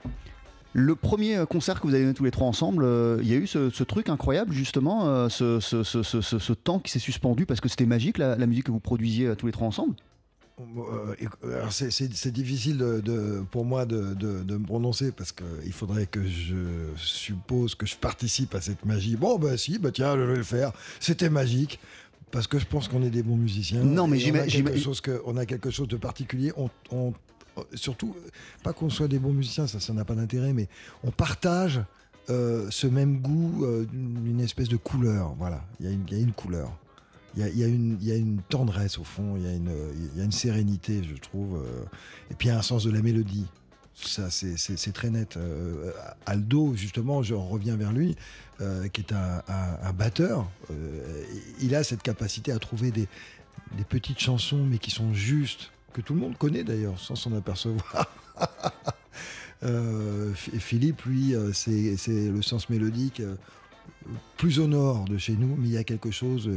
Le 0.76 0.96
premier 0.96 1.36
euh, 1.36 1.46
concert 1.46 1.80
que 1.80 1.86
vous 1.86 1.94
avez 1.94 2.02
donné 2.02 2.14
tous 2.14 2.24
les 2.24 2.32
trois 2.32 2.48
ensemble, 2.48 2.82
euh, 2.84 3.18
il 3.22 3.28
y 3.28 3.32
a 3.32 3.36
eu 3.36 3.46
ce, 3.46 3.82
truc 3.84 4.08
incroyable 4.08 4.52
justement, 4.52 5.06
euh, 5.06 5.28
ce, 5.28 6.52
temps 6.52 6.80
qui 6.80 6.90
s'est 6.90 6.98
suspendu 6.98 7.46
parce 7.46 7.60
que 7.60 7.68
c'était 7.68 7.86
magique 7.86 8.18
la, 8.18 8.36
musique 8.46 8.64
que 8.64 8.72
vous 8.72 8.80
produisiez 8.80 9.34
tous 9.36 9.46
les 9.46 9.52
trois 9.52 9.68
ensemble? 9.68 9.94
C'est 11.70 12.32
difficile 12.32 12.78
de, 12.78 13.44
pour 13.52 13.64
moi 13.64 13.86
de, 13.86 14.16
me 14.16 14.66
prononcer 14.66 15.12
parce 15.12 15.30
qu'il 15.30 15.72
faudrait 15.72 16.06
que 16.06 16.26
je 16.26 16.56
suppose 16.96 17.76
que 17.76 17.86
je 17.86 17.96
participe 17.96 18.54
à 18.56 18.60
cette 18.60 18.84
magie. 18.84 19.14
Bon, 19.14 19.38
bah 19.38 19.56
si, 19.56 19.78
bah 19.78 19.92
tiens, 19.92 20.16
je 20.16 20.22
vais 20.22 20.36
le 20.36 20.42
faire. 20.42 20.72
C'était 20.98 21.30
magique 21.30 21.78
parce 22.32 22.48
que 22.48 22.58
je 22.58 22.66
pense 22.66 22.88
qu'on 22.88 23.02
est 23.04 23.10
des 23.10 23.22
bons 23.22 23.36
musiciens. 23.36 23.82
Non, 23.84 24.08
mais 24.08 24.18
j'imagine. 24.18 24.68
On, 25.24 25.36
a 25.36 25.46
quelque 25.46 25.70
chose 25.70 25.86
de 25.86 25.96
particulier. 25.96 26.52
on 26.90 27.12
surtout, 27.74 28.16
pas 28.62 28.72
qu'on 28.72 28.90
soit 28.90 29.08
des 29.08 29.18
bons 29.18 29.32
musiciens, 29.32 29.66
ça, 29.66 29.80
ça 29.80 29.92
n'a 29.92 30.04
pas 30.04 30.14
d'intérêt, 30.14 30.52
mais 30.52 30.68
on 31.02 31.10
partage 31.10 31.82
euh, 32.30 32.68
ce 32.70 32.86
même 32.86 33.20
goût, 33.20 33.64
euh, 33.64 33.84
une 33.92 34.40
espèce 34.40 34.68
de 34.68 34.76
couleur. 34.76 35.34
Voilà, 35.38 35.62
il 35.78 35.86
y, 35.86 35.88
a 35.88 36.18
une 36.18 36.32
couleur. 36.32 36.72
Il 37.36 37.42
y, 37.42 37.62
a, 37.62 38.16
une 38.16 38.40
tendresse 38.48 38.98
au 38.98 39.04
fond, 39.04 39.36
il 39.36 39.42
y, 39.42 40.20
a 40.20 40.24
une 40.24 40.32
sérénité, 40.32 41.02
je 41.04 41.20
trouve. 41.20 41.56
Euh, 41.56 41.84
et 42.30 42.34
puis 42.34 42.48
il 42.48 42.52
y 42.52 42.54
a 42.54 42.58
un 42.58 42.62
sens 42.62 42.84
de 42.84 42.90
la 42.90 43.02
mélodie. 43.02 43.46
Ça, 43.94 44.28
c'est 44.30 44.92
très 44.92 45.10
net. 45.10 45.38
Aldo, 46.26 46.74
justement, 46.74 47.22
je 47.22 47.34
reviens 47.34 47.76
vers 47.76 47.92
lui, 47.92 48.16
qui 48.92 49.00
est 49.00 49.12
un, 49.12 49.92
batteur. 49.92 50.50
il 51.60 51.76
a 51.76 51.84
cette 51.84 52.02
capacité 52.02 52.50
à 52.50 52.58
trouver 52.58 52.90
des 52.90 53.06
petites 53.88 54.18
chansons, 54.18 54.64
mais 54.64 54.78
qui 54.78 54.90
sont 54.90 55.14
justes 55.14 55.70
que 55.94 56.00
tout 56.00 56.12
le 56.12 56.20
monde 56.20 56.36
connaît 56.36 56.64
d'ailleurs, 56.64 56.98
sans 56.98 57.14
s'en 57.14 57.32
apercevoir. 57.32 58.06
euh, 59.62 60.34
Philippe, 60.34 61.02
lui, 61.04 61.34
euh, 61.34 61.52
c'est 61.52 61.96
le 62.08 62.42
sens 62.42 62.68
mélodique 62.68 63.20
euh, 63.20 63.36
plus 64.36 64.58
au 64.58 64.66
nord 64.66 65.06
de 65.06 65.16
chez 65.16 65.34
nous, 65.34 65.56
mais 65.56 65.68
il 65.68 65.72
y 65.72 65.78
a 65.78 65.84
quelque 65.84 66.10
chose 66.10 66.50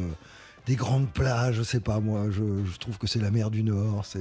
des 0.68 0.76
grandes 0.76 1.08
plages, 1.08 1.56
je 1.56 1.64
sais 1.64 1.80
pas 1.80 2.02
moi, 2.02 2.26
je, 2.30 2.78
trouve 2.78 2.98
que 2.98 3.08
c'est 3.08 3.22
la 3.22 3.32
mer 3.32 3.50
du 3.50 3.64
Nord. 3.64 4.06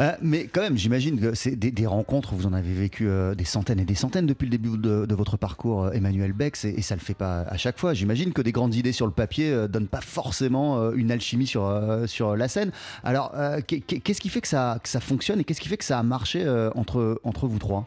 Euh, 0.00 0.12
mais 0.22 0.46
quand 0.46 0.62
même, 0.62 0.76
j'imagine 0.76 1.20
que 1.20 1.34
c'est 1.34 1.56
des, 1.56 1.86
rencontres, 1.86 2.34
vous 2.34 2.46
en 2.46 2.52
avez 2.52 2.72
vécu 2.72 3.06
euh, 3.06 3.34
des 3.34 3.44
centaines 3.44 3.78
et 3.78 3.84
des 3.84 3.94
centaines 3.94 4.26
depuis 4.26 4.46
le 4.46 4.50
début 4.50 4.76
de, 4.76 5.14
votre 5.14 5.36
parcours, 5.36 5.84
euh, 5.84 5.90
Emmanuel 5.92 6.32
Bex, 6.32 6.64
et, 6.64 6.82
ça 6.82 6.94
le 6.96 7.00
fait 7.00 7.14
pas 7.14 7.42
à 7.42 7.56
chaque 7.56 7.78
fois. 7.78 7.94
J'imagine 7.94 8.32
que 8.32 8.42
des 8.42 8.50
grandes 8.50 8.74
idées 8.74 8.92
sur 8.92 9.06
le 9.06 9.12
papier 9.12 9.50
ne 9.50 9.66
donnent 9.66 9.88
pas 9.88 10.00
forcément 10.00 10.90
une 10.92 11.12
alchimie 11.12 11.46
sur, 11.46 11.70
sur 12.06 12.34
la 12.34 12.48
scène. 12.48 12.72
Alors, 13.04 13.32
qu'est-ce 13.66 14.20
qui 14.20 14.28
fait 14.28 14.40
que 14.40 14.48
ça, 14.48 14.80
ça 14.84 15.00
fonctionne 15.00 15.40
et 15.40 15.44
qu'est-ce 15.44 15.60
qui 15.60 15.68
fait 15.68 15.76
que 15.76 15.84
ça 15.84 15.98
a 15.98 16.02
marché 16.02 16.44
entre, 16.74 17.20
entre 17.24 17.46
vous 17.46 17.58
trois? 17.58 17.86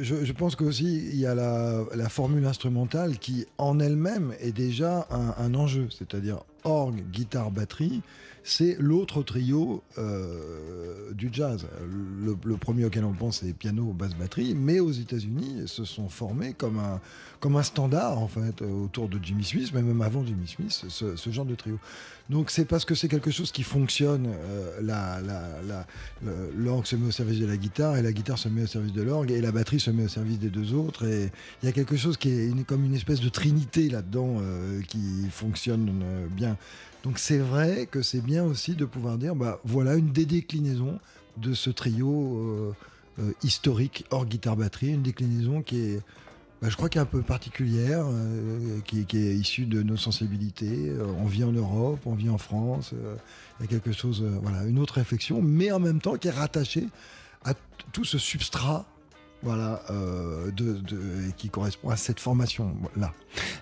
Je, 0.00 0.32
pense 0.32 0.56
qu'aussi 0.56 1.08
il 1.12 1.16
y 1.16 1.26
a 1.26 1.34
la, 1.34 2.08
formule 2.08 2.46
instrumentale 2.46 3.18
qui 3.18 3.46
en 3.58 3.78
elle-même 3.78 4.34
est 4.40 4.52
déjà 4.52 5.06
un 5.10 5.54
enjeu, 5.54 5.88
c'est-à-dire 5.90 6.42
orgue, 6.64 7.02
guitare, 7.10 7.50
batterie 7.50 8.02
c'est 8.48 8.76
l'autre 8.78 9.24
trio 9.24 9.82
euh, 9.98 11.12
du 11.12 11.30
jazz. 11.32 11.66
Le, 12.24 12.56
premier 12.56 12.84
auquel 12.84 13.04
on 13.04 13.12
pense, 13.12 13.40
c'est 13.40 13.52
piano, 13.52 13.92
basse, 13.92 14.14
batterie, 14.14 14.54
mais 14.54 14.78
aux 14.78 14.92
États-Unis, 14.92 15.66
se 15.66 15.84
sont 15.84 16.08
formés 16.08 16.52
comme 16.52 16.78
un, 16.78 17.00
comme 17.40 17.56
un 17.56 17.64
standard, 17.64 18.20
en 18.20 18.28
fait, 18.28 18.62
autour 18.62 19.08
de 19.08 19.18
Jimmy 19.20 19.42
Smith, 19.42 19.72
mais 19.74 19.82
même 19.82 20.00
avant 20.00 20.24
Jimmy 20.24 20.46
Smith, 20.46 20.84
ce, 20.88 21.30
genre 21.30 21.44
de 21.44 21.56
trio. 21.56 21.80
Donc 22.30 22.50
c'est 22.50 22.64
parce 22.64 22.84
que 22.84 22.94
c'est 22.94 23.08
quelque 23.08 23.32
chose 23.32 23.50
qui 23.50 23.64
fonctionne. 23.64 24.28
Euh, 24.28 25.82
l'orgue 26.56 26.86
se 26.86 26.94
met 26.94 27.08
au 27.08 27.10
service 27.10 27.40
de 27.40 27.46
la 27.46 27.56
guitare, 27.56 27.96
et 27.96 28.02
la 28.02 28.12
guitare 28.12 28.38
se 28.38 28.48
met 28.48 28.62
au 28.62 28.68
service 28.68 28.92
de 28.92 29.02
l'orgue, 29.02 29.32
et 29.32 29.40
la 29.40 29.50
batterie 29.50 29.80
se 29.80 29.90
met 29.90 30.04
au 30.04 30.08
service 30.08 30.38
des 30.38 30.50
deux 30.50 30.72
autres. 30.72 31.04
Et 31.04 31.32
il 31.62 31.66
y 31.66 31.68
a 31.68 31.72
quelque 31.72 31.96
chose 31.96 32.16
qui 32.16 32.28
est 32.30 32.64
comme 32.64 32.84
une 32.84 32.94
espèce 32.94 33.20
de 33.20 33.28
trinité 33.28 33.88
là-dedans 33.88 34.36
euh, 34.40 34.80
qui 34.82 35.28
fonctionne 35.32 35.90
bien. 36.30 36.56
Donc 37.06 37.20
c'est 37.20 37.38
vrai 37.38 37.86
que 37.88 38.02
c'est 38.02 38.20
bien 38.20 38.42
aussi 38.42 38.74
de 38.74 38.84
pouvoir 38.84 39.16
dire, 39.16 39.36
bah 39.36 39.60
voilà 39.64 39.94
une 39.94 40.10
des 40.10 40.26
déclinaisons 40.26 40.98
de 41.36 41.54
ce 41.54 41.70
trio 41.70 42.10
euh, 42.10 42.74
euh, 43.20 43.32
historique 43.44 44.04
hors 44.10 44.26
guitare-batterie, 44.26 44.88
une 44.88 45.02
déclinaison 45.02 45.62
qui 45.62 45.82
est, 45.82 46.00
bah, 46.60 46.68
je 46.68 46.74
crois, 46.74 46.88
qui 46.88 46.98
est 46.98 47.00
un 47.00 47.04
peu 47.04 47.22
particulière, 47.22 48.06
euh, 48.08 48.80
qui, 48.86 49.06
est 49.08 49.36
issue 49.36 49.66
de 49.66 49.84
nos 49.84 49.96
sensibilités. 49.96 50.92
on 51.20 51.26
vit 51.26 51.44
en 51.44 51.52
Europe, 51.52 52.00
on 52.06 52.14
vit 52.14 52.28
en 52.28 52.38
France, 52.38 52.92
il 53.60 53.62
y 53.62 53.64
a 53.66 53.68
quelque 53.68 53.92
chose, 53.92 54.24
voilà, 54.42 54.64
une 54.64 54.80
autre 54.80 54.94
réflexion, 54.94 55.40
mais 55.40 55.70
en 55.70 55.78
même 55.78 56.00
temps 56.00 56.16
qui 56.16 56.26
est 56.26 56.32
rattachée 56.32 56.88
à 57.44 57.54
tout 57.92 58.04
ce 58.04 58.18
substrat 58.18 58.84
voilà, 59.46 59.80
euh, 59.90 60.50
qui 61.36 61.48
correspond 61.50 61.90
à 61.90 61.96
cette 61.96 62.18
formation-là. 62.18 63.12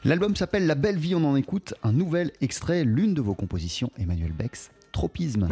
L'album 0.05 0.35
s'appelle 0.35 0.67
La 0.67 0.75
Belle 0.75 0.97
Vie, 0.97 1.15
on 1.15 1.25
en 1.25 1.37
écoute 1.37 1.75
un 1.83 1.93
nouvel 1.93 2.33
extrait, 2.41 2.85
l'une 2.85 3.13
de 3.13 3.21
vos 3.21 3.35
compositions, 3.35 3.91
Emmanuel 3.99 4.33
Bex, 4.33 4.71
Tropisme. 4.93 5.47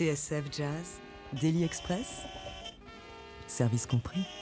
TSF 0.00 0.50
Jazz, 0.50 0.98
Daily 1.42 1.62
Express, 1.62 2.22
service 3.46 3.84
compris. 3.84 4.39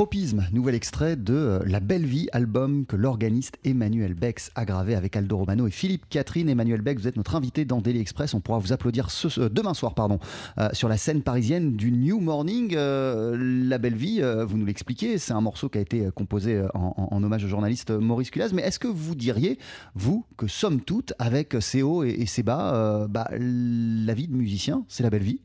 Tropisme, 0.00 0.46
nouvel 0.50 0.74
extrait 0.74 1.14
de 1.14 1.34
euh, 1.34 1.58
La 1.66 1.78
Belle 1.78 2.06
Vie, 2.06 2.26
album 2.32 2.86
que 2.86 2.96
l'organiste 2.96 3.58
Emmanuel 3.64 4.14
Bex 4.14 4.50
a 4.54 4.64
gravé 4.64 4.94
avec 4.94 5.14
Aldo 5.14 5.36
Romano 5.36 5.66
et 5.66 5.70
Philippe 5.70 6.08
Catherine. 6.08 6.48
Emmanuel 6.48 6.80
Bex, 6.80 7.02
vous 7.02 7.08
êtes 7.08 7.18
notre 7.18 7.36
invité 7.36 7.66
dans 7.66 7.82
Daily 7.82 8.00
Express. 8.00 8.32
On 8.32 8.40
pourra 8.40 8.60
vous 8.60 8.72
applaudir 8.72 9.08
euh, 9.36 9.50
demain 9.50 9.74
soir 9.74 9.94
euh, 9.98 10.68
sur 10.72 10.88
la 10.88 10.96
scène 10.96 11.20
parisienne 11.20 11.76
du 11.76 11.92
New 11.92 12.18
Morning. 12.18 12.74
la 12.74 13.76
Belle 13.76 13.94
Vie, 13.94 14.22
vous 14.46 14.56
nous 14.56 14.64
l'expliquez, 14.64 15.18
c'est 15.18 15.34
un 15.34 15.42
morceau 15.42 15.68
qui 15.68 15.76
a 15.76 15.82
été 15.82 16.08
composé 16.14 16.64
en, 16.72 17.22
hommage 17.22 17.44
au 17.44 17.48
journaliste 17.48 17.90
Maurice 17.90 18.30
Culaz. 18.30 18.54
Mais 18.54 18.62
est-ce 18.62 18.78
que 18.78 18.88
vous 18.88 19.14
diriez, 19.14 19.58
vous, 19.94 20.24
que 20.38 20.46
somme 20.46 20.80
toute, 20.80 21.12
avec 21.18 21.56
ses 21.60 21.82
hauts 21.82 22.04
et, 22.04 22.24
ses 22.24 22.42
bas, 22.42 23.06
bah, 23.10 23.28
la 23.32 24.14
vie 24.14 24.28
de 24.28 24.34
musicien, 24.34 24.82
c'est 24.88 25.02
la 25.02 25.10
belle 25.10 25.24
vie? 25.24 25.42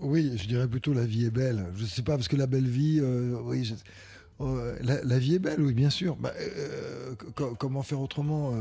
Oui, 0.00 0.32
je 0.36 0.46
dirais 0.46 0.68
plutôt 0.68 0.92
la 0.92 1.04
vie 1.04 1.26
est 1.26 1.30
belle. 1.30 1.66
Je 1.76 1.82
ne 1.82 1.88
sais 1.88 2.02
pas, 2.02 2.16
parce 2.16 2.28
que 2.28 2.36
la 2.36 2.46
belle 2.46 2.68
vie, 2.68 2.98
euh, 3.00 3.38
oui, 3.42 3.72
euh, 4.40 4.76
la, 4.82 5.18
vie 5.18 5.34
est 5.34 5.38
belle, 5.38 5.60
oui, 5.60 5.74
bien 5.74 5.90
sûr. 5.90 6.16
Bah, 6.16 6.32
euh, 6.38 7.14
comment 7.58 7.82
faire 7.82 8.00
autrement 8.00 8.52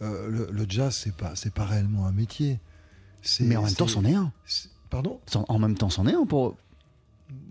le, 0.00 0.66
jazz, 0.68 0.94
c'est 0.94 1.14
pas, 1.14 1.32
c'est 1.36 1.52
pas 1.52 1.64
réellement 1.64 2.06
un 2.06 2.12
métier. 2.12 2.58
Mais 3.40 3.56
en 3.56 3.62
même 3.62 3.74
temps, 3.74 3.88
c'en 3.88 4.04
est 4.04 4.14
un. 4.14 4.32
Pardon? 4.90 5.20
En 5.48 5.58
même 5.58 5.76
temps, 5.76 5.90
c'en 5.90 6.06
est 6.06 6.14
un 6.14 6.26
pour. 6.26 6.56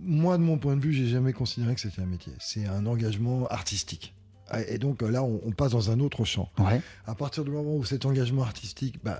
Moi, 0.01 0.37
de 0.37 0.43
mon 0.43 0.57
point 0.57 0.75
de 0.75 0.81
vue, 0.81 0.93
j'ai 0.93 1.07
jamais 1.07 1.33
considéré 1.33 1.73
que 1.73 1.81
c'était 1.81 2.01
un 2.01 2.05
métier. 2.05 2.33
C'est 2.39 2.67
un 2.67 2.85
engagement 2.85 3.47
artistique. 3.47 4.13
Ah, 4.49 4.61
et 4.61 4.77
donc 4.77 5.01
là, 5.01 5.23
on, 5.23 5.51
passe 5.51 5.71
dans 5.71 5.89
un 5.89 5.99
autre 5.99 6.25
champ. 6.25 6.49
Ouais. 6.59 6.81
À 7.07 7.15
partir 7.15 7.43
du 7.43 7.51
moment 7.51 7.75
où 7.75 7.83
cet 7.85 8.05
engagement 8.05 8.43
artistique 8.43 8.99
bah, 9.03 9.19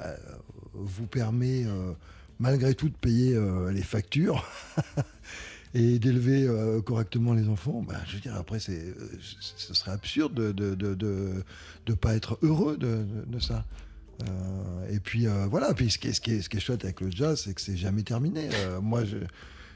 vous 0.74 1.08
permet 1.08 1.66
malgré 2.40 2.74
tout 2.74 2.90
de 2.90 2.96
payer 2.96 3.36
euh, 3.36 3.72
les 3.72 3.82
factures 3.82 4.48
et 5.74 6.00
d'élever 6.00 6.46
euh, 6.46 6.82
correctement 6.82 7.34
les 7.34 7.48
enfants, 7.48 7.84
bah, 7.88 8.00
je 8.08 8.16
veux 8.16 8.22
dire, 8.22 8.36
après, 8.36 8.60
c'est, 8.60 8.80
euh, 8.80 9.10
ce 9.20 9.74
serait 9.74 9.92
absurde 9.92 10.34
de 10.34 10.76
ne 10.76 10.96
de, 11.86 11.94
pas 11.94 12.16
être 12.16 12.38
heureux 12.42 12.78
de, 12.78 13.06
ça. 13.40 13.66
et 14.90 15.00
puis 15.00 15.28
voilà, 15.50 15.74
puis 15.74 15.90
ce 15.90 15.98
qui, 15.98 16.10
est, 16.10 16.14
ce, 16.14 16.22
qui 16.22 16.42
ce 16.42 16.50
qui 16.50 16.58
est 16.58 16.60
chouette 16.60 16.84
avec 16.84 17.02
le 17.02 17.12
jazz, 17.12 17.42
c'est 17.44 17.54
que 17.54 17.62
c'est 17.62 17.78
jamais 17.78 18.04
terminé. 18.04 18.50
moi, 18.82 19.04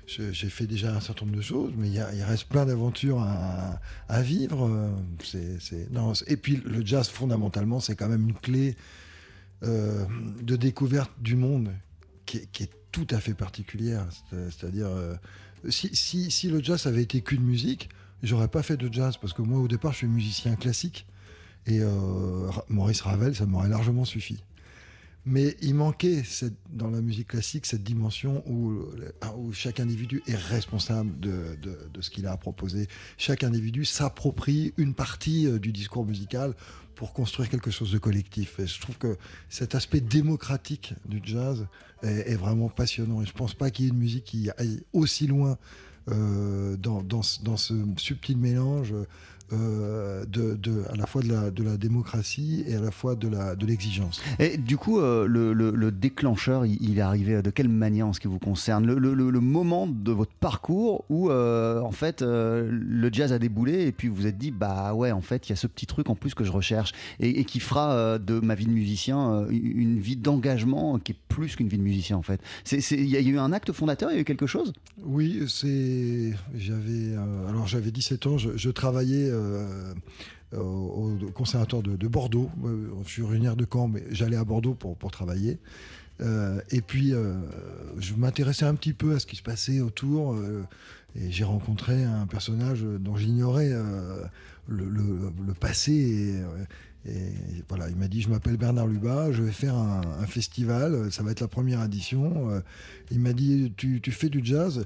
j'ai 0.07 0.49
fait 0.49 0.67
déjà 0.67 0.95
un 0.95 1.01
certain 1.01 1.25
nombre 1.25 1.37
de 1.37 1.43
choses, 1.43 1.73
mais 1.77 1.89
il, 1.89 2.05
il 2.13 2.23
reste 2.23 2.45
plein 2.45 2.65
d'aventures 2.65 3.21
à, 3.21 3.79
à, 4.07 4.21
vivre. 4.21 4.89
C'est, 5.23 5.91
non, 5.91 6.13
et 6.27 6.37
puis 6.37 6.61
le 6.65 6.85
jazz, 6.85 7.09
fondamentalement, 7.09 7.79
c'est 7.79 7.95
quand 7.95 8.09
même 8.09 8.29
une 8.29 8.35
clé 8.35 8.75
de 9.63 10.55
découverte 10.55 11.11
du 11.19 11.35
monde 11.35 11.71
qui 12.27 12.63
est, 12.63 12.71
tout 12.91 13.07
à 13.11 13.19
fait 13.19 13.33
particulière. 13.33 14.05
C'est-à-dire, 14.31 14.87
euh, 14.87 15.15
si, 15.69 16.49
le 16.49 16.63
jazz 16.63 16.87
avait 16.87 17.03
été 17.03 17.21
qu'une 17.21 17.43
musique, 17.43 17.89
j'aurais 18.23 18.47
pas 18.47 18.63
fait 18.63 18.77
de 18.77 18.91
jazz 18.91 19.17
parce 19.17 19.33
que 19.33 19.41
moi, 19.41 19.59
au 19.59 19.67
départ, 19.67 19.91
je 19.91 19.97
suis 19.97 20.07
musicien 20.07 20.55
classique 20.55 21.05
et 21.65 21.79
euh, 21.81 22.49
Maurice 22.69 23.01
Ravel, 23.01 23.35
ça 23.35 23.45
m'aurait 23.45 23.69
largement 23.69 24.05
suffi. 24.05 24.41
Mais 25.29 25.57
il 25.61 25.75
manquait 25.75 26.23
dans 26.71 26.89
la 26.89 27.01
musique 27.01 27.27
classique 27.27 27.65
cette 27.65 27.83
dimension 27.83 28.43
où, 28.49 28.81
chaque 29.51 29.81
individu 29.81 30.23
est 30.25 30.37
responsable 30.37 31.19
de, 31.19 31.57
ce 31.99 32.09
qu'il 32.09 32.27
a 32.27 32.31
à 32.31 32.37
proposer. 32.37 32.87
Chaque 33.17 33.43
individu 33.43 33.83
s'approprie 33.83 34.73
une 34.77 34.93
partie 34.93 35.45
euh, 35.45 35.59
du 35.59 35.73
discours 35.73 36.05
musical 36.05 36.53
pour 36.95 37.11
construire 37.11 37.49
quelque 37.49 37.71
chose 37.71 37.91
de 37.91 37.97
collectif. 37.97 38.57
Et 38.59 38.67
je 38.67 38.79
trouve 38.79 38.97
que 38.97 39.17
cet 39.49 39.75
aspect 39.75 39.99
démocratique 39.99 40.93
du 41.05 41.19
jazz 41.21 41.67
est, 42.03 42.35
vraiment 42.35 42.69
passionnant. 42.69 43.21
Et 43.21 43.25
je 43.25 43.33
ne 43.33 43.37
pense 43.37 43.53
pas 43.53 43.69
qu'il 43.69 43.85
y 43.85 43.87
ait 43.89 43.91
une 43.91 43.99
musique 43.99 44.23
qui 44.23 44.49
aille 44.57 44.81
aussi 44.93 45.27
loin 45.27 45.57
euh, 46.09 46.77
dans, 46.77 47.21
ce 47.21 47.73
subtil 47.97 48.37
mélange 48.37 48.93
euh, 49.53 50.25
de, 50.25 50.83
à 50.91 50.95
la 50.97 51.05
fois 51.05 51.21
de 51.21 51.29
la, 51.29 51.51
de 51.51 51.63
la, 51.63 51.77
démocratie 51.77 52.65
et 52.67 52.75
à 52.75 52.81
la 52.81 52.91
fois 52.91 53.15
de 53.15 53.65
l'exigence. 53.65 54.21
De 54.39 54.43
et 54.43 54.57
du 54.57 54.75
coup, 54.75 54.99
euh, 54.99 55.25
le, 55.25 55.53
le, 55.53 55.91
déclencheur, 55.91 56.65
il, 56.65 56.97
est 56.97 57.01
arrivé 57.01 57.41
de 57.41 57.49
quelle 57.49 57.69
manière 57.69 58.07
en 58.07 58.13
ce 58.13 58.19
qui 58.19 58.27
vous 58.27 58.39
concerne? 58.39 58.85
Le, 58.85 59.39
moment 59.39 59.87
de 59.87 60.11
votre 60.11 60.33
parcours 60.33 61.05
où, 61.09 61.29
euh, 61.29 61.79
en 61.79 61.91
fait, 61.91 62.21
le 62.21 63.09
jazz 63.11 63.31
a 63.31 63.39
déboulé 63.39 63.87
et 63.87 63.93
puis 63.93 64.09
vous 64.09 64.15
vous 64.15 64.27
êtes 64.27 64.37
dit, 64.37 64.51
bah 64.51 64.93
ouais, 64.93 65.11
en 65.11 65.21
fait, 65.21 65.47
il 65.47 65.51
y 65.51 65.53
a 65.53 65.55
ce 65.55 65.67
petit 65.67 65.85
truc 65.85 66.09
en 66.09 66.15
plus 66.15 66.33
que 66.33 66.43
je 66.43 66.51
recherche 66.51 66.91
et, 67.21 67.45
qui 67.45 67.61
fera 67.61 68.19
de 68.19 68.39
ma 68.41 68.55
vie 68.55 68.65
de 68.65 68.71
musicien 68.71 69.45
une 69.49 69.99
vie 69.99 70.17
d'engagement 70.17 70.99
qui 70.99 71.13
est 71.13 71.17
plus 71.29 71.55
qu'une 71.55 71.69
vie 71.69 71.77
de 71.77 71.83
musicien, 71.83 72.17
en 72.17 72.21
fait. 72.21 72.41
Il 72.91 73.07
y 73.07 73.15
a 73.15 73.21
eu 73.21 73.37
un 73.39 73.53
acte 73.53 73.71
fondateur, 73.71 74.11
il 74.11 74.15
y 74.15 74.17
a 74.17 74.21
eu 74.21 74.25
quelque 74.25 74.47
chose? 74.47 74.73
Oui, 75.03 75.43
c'est. 75.47 76.33
J'avais. 76.55 77.15
alors, 77.47 77.67
j'avais 77.67 77.91
17 77.91 78.27
ans, 78.27 78.37
je, 78.37 78.49
je 78.57 78.69
travaillais 78.69 79.31
euh, 80.53 80.59
au, 80.59 81.17
conservatoire 81.33 81.83
de, 81.83 82.07
Bordeaux. 82.07 82.49
Euh, 82.63 82.87
je 83.03 83.09
suis 83.09 83.21
originaire 83.21 83.57
de 83.57 83.65
Caen, 83.69 83.89
mais 83.89 84.03
j'allais 84.11 84.37
à 84.37 84.45
Bordeaux 84.45 84.75
pour, 84.75 84.95
pour 84.95 85.11
travailler. 85.11 85.59
Euh, 86.21 86.61
et 86.71 86.79
puis, 86.79 87.13
je 87.99 88.13
m'intéressais 88.15 88.65
un 88.65 88.75
petit 88.75 88.93
peu 88.93 89.13
à 89.13 89.19
ce 89.19 89.25
qui 89.25 89.35
se 89.35 89.43
passait 89.43 89.81
autour. 89.81 90.37
et 91.15 91.31
j'ai 91.31 91.43
rencontré 91.43 92.03
un 92.03 92.27
personnage 92.27 92.81
dont 92.83 93.17
j'ignorais 93.17 93.73
le, 94.67 95.53
passé. 95.59 96.41
Et, 97.05 97.11
voilà, 97.67 97.89
il 97.89 97.97
m'a 97.97 98.07
dit 98.07 98.21
Je 98.21 98.29
m'appelle 98.29 98.55
Bernard 98.55 98.87
Lubat, 98.87 99.33
je 99.33 99.43
vais 99.43 99.51
faire 99.51 99.75
un, 99.75 100.25
festival, 100.27 101.11
ça 101.11 101.23
va 101.23 101.31
être 101.31 101.41
la 101.41 101.49
première 101.49 101.83
édition. 101.83 102.49
il 103.11 103.19
m'a 103.19 103.33
dit 103.33 103.73
tu, 103.75 103.99
tu, 103.99 104.11
fais 104.11 104.29
du 104.29 104.39
jazz? 104.43 104.85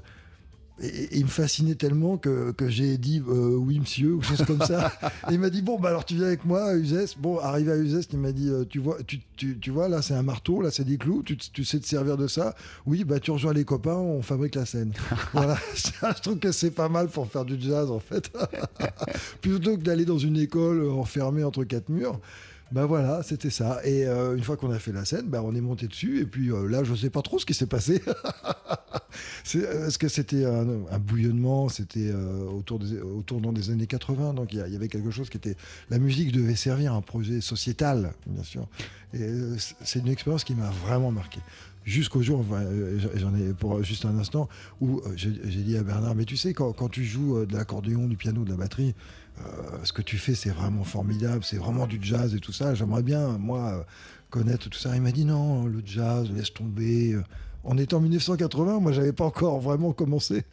Et, 0.80 1.18
il 1.18 1.24
me 1.24 1.30
fascinait 1.30 1.74
tellement 1.74 2.16
que, 2.16 2.54
j'ai 2.68 2.96
dit 2.98 3.22
euh, 3.28 3.56
oui 3.56 3.78
monsieur 3.80 4.14
ou 4.14 4.22
chose 4.22 4.44
comme 4.46 4.62
ça. 4.62 4.92
et 5.30 5.34
il 5.34 5.38
m'a 5.38 5.50
dit 5.50 5.62
bon 5.62 5.78
bah 5.78 5.90
alors 5.90 6.04
tu 6.04 6.14
viens 6.14 6.26
avec 6.26 6.44
moi 6.44 6.64
à 6.64 6.74
Uzès. 6.74 7.14
Bon 7.18 7.38
arrivé 7.38 7.72
à 7.72 7.76
Uzès, 7.76 8.08
il 8.12 8.18
m'a 8.18 8.32
dit 8.32 8.48
euh, 8.48 8.64
tu 8.68 8.78
vois 8.78 8.98
tu, 9.06 9.20
tu, 9.36 9.70
vois 9.70 9.88
là 9.88 10.02
c'est 10.02 10.14
un 10.14 10.22
marteau, 10.22 10.62
là 10.62 10.70
c'est 10.70 10.84
des 10.84 10.96
clous, 10.96 11.22
tu, 11.22 11.36
tu, 11.36 11.64
sais 11.64 11.78
te 11.80 11.86
servir 11.86 12.16
de 12.16 12.26
ça. 12.26 12.54
Oui 12.86 13.04
bah 13.04 13.20
tu 13.20 13.30
rejoins 13.30 13.52
les 13.52 13.64
copains, 13.64 13.96
on 13.96 14.22
fabrique 14.22 14.54
la 14.54 14.66
scène. 14.66 14.92
voilà, 15.32 15.56
je 15.74 16.20
trouve 16.22 16.38
que 16.38 16.52
c'est 16.52 16.70
pas 16.70 16.88
mal 16.88 17.08
pour 17.08 17.26
faire 17.26 17.44
du 17.44 17.60
jazz 17.60 17.90
en 17.90 18.00
fait. 18.00 18.30
Plutôt 19.40 19.76
que 19.76 19.82
d'aller 19.82 20.04
dans 20.04 20.18
une 20.18 20.38
école 20.38 20.88
enfermée 20.90 21.44
entre 21.44 21.64
quatre 21.64 21.88
murs. 21.88 22.18
Ben 22.72 22.86
voilà, 22.86 23.22
c'était 23.22 23.50
ça. 23.50 23.80
Et 23.84 24.06
euh, 24.06 24.34
une 24.34 24.42
fois 24.42 24.56
qu'on 24.56 24.70
a 24.70 24.78
fait 24.78 24.92
la 24.92 25.04
scène, 25.04 25.26
ben 25.28 25.42
on 25.44 25.54
est 25.54 25.60
monté 25.60 25.86
dessus. 25.88 26.20
Et 26.20 26.26
puis 26.26 26.50
euh, 26.50 26.66
là, 26.66 26.84
je 26.84 26.92
ne 26.92 26.96
sais 26.96 27.10
pas 27.10 27.20
trop 27.20 27.38
ce 27.38 27.44
qui 27.44 27.52
s'est 27.52 27.66
passé. 27.66 28.00
Est-ce 29.54 29.98
que 29.98 30.08
c'était 30.08 30.46
un, 30.46 30.98
bouillonnement? 30.98 31.68
C'était 31.68 32.10
euh, 32.10 32.46
autour 32.46 32.78
des, 32.78 33.60
des 33.60 33.70
années 33.70 33.86
80. 33.86 34.32
Donc 34.32 34.54
il 34.54 34.58
y, 34.58 34.76
avait 34.76 34.88
quelque 34.88 35.10
chose 35.10 35.28
qui 35.28 35.36
était. 35.36 35.56
La 35.90 35.98
musique 35.98 36.32
devait 36.32 36.56
servir 36.56 36.94
à 36.94 36.96
un 36.96 37.02
projet 37.02 37.42
sociétal, 37.42 38.14
bien 38.26 38.42
sûr. 38.42 38.66
Et 39.12 39.28
c'est 39.84 39.98
une 39.98 40.08
expérience 40.08 40.44
qui 40.44 40.54
m'a 40.54 40.70
vraiment 40.70 41.12
marqué 41.12 41.40
jusqu'au 41.84 42.22
jour, 42.22 42.44
j'en 43.16 43.34
ai 43.34 43.52
pour 43.54 43.82
juste 43.82 44.04
un 44.04 44.16
instant, 44.16 44.48
où 44.80 45.02
j'ai 45.16 45.32
dit 45.32 45.76
à 45.76 45.82
Bernard, 45.82 46.14
mais 46.14 46.24
tu 46.24 46.36
sais, 46.36 46.54
quand, 46.54 46.72
quand 46.72 46.88
tu 46.88 47.02
joues 47.02 47.44
de 47.44 47.52
l'accordéon, 47.52 48.06
du 48.06 48.16
piano, 48.16 48.44
de 48.44 48.50
la 48.50 48.56
batterie, 48.56 48.94
euh, 48.94 49.21
ce 49.84 49.92
que 49.92 50.02
tu 50.02 50.18
fais, 50.18 50.34
c'est 50.34 50.50
vraiment 50.50 50.84
formidable, 50.84 51.42
c'est 51.44 51.56
vraiment 51.56 51.86
du 51.86 51.98
jazz 52.00 52.34
et 52.34 52.40
tout 52.40 52.52
ça. 52.52 52.74
J'aimerais 52.74 53.02
bien, 53.02 53.38
moi, 53.38 53.86
connaître 54.30 54.68
tout 54.68 54.78
ça. 54.78 54.94
Il 54.94 55.02
m'a 55.02 55.12
dit 55.12 55.24
non, 55.24 55.66
le 55.66 55.82
jazz, 55.84 56.30
laisse 56.30 56.52
tomber. 56.52 57.18
On 57.64 57.78
est 57.78 57.92
en 57.92 58.00
1980, 58.00 58.80
moi, 58.80 58.92
j'avais 58.92 59.12
pas 59.12 59.24
encore 59.24 59.60
vraiment 59.60 59.92
commencé. 59.92 60.44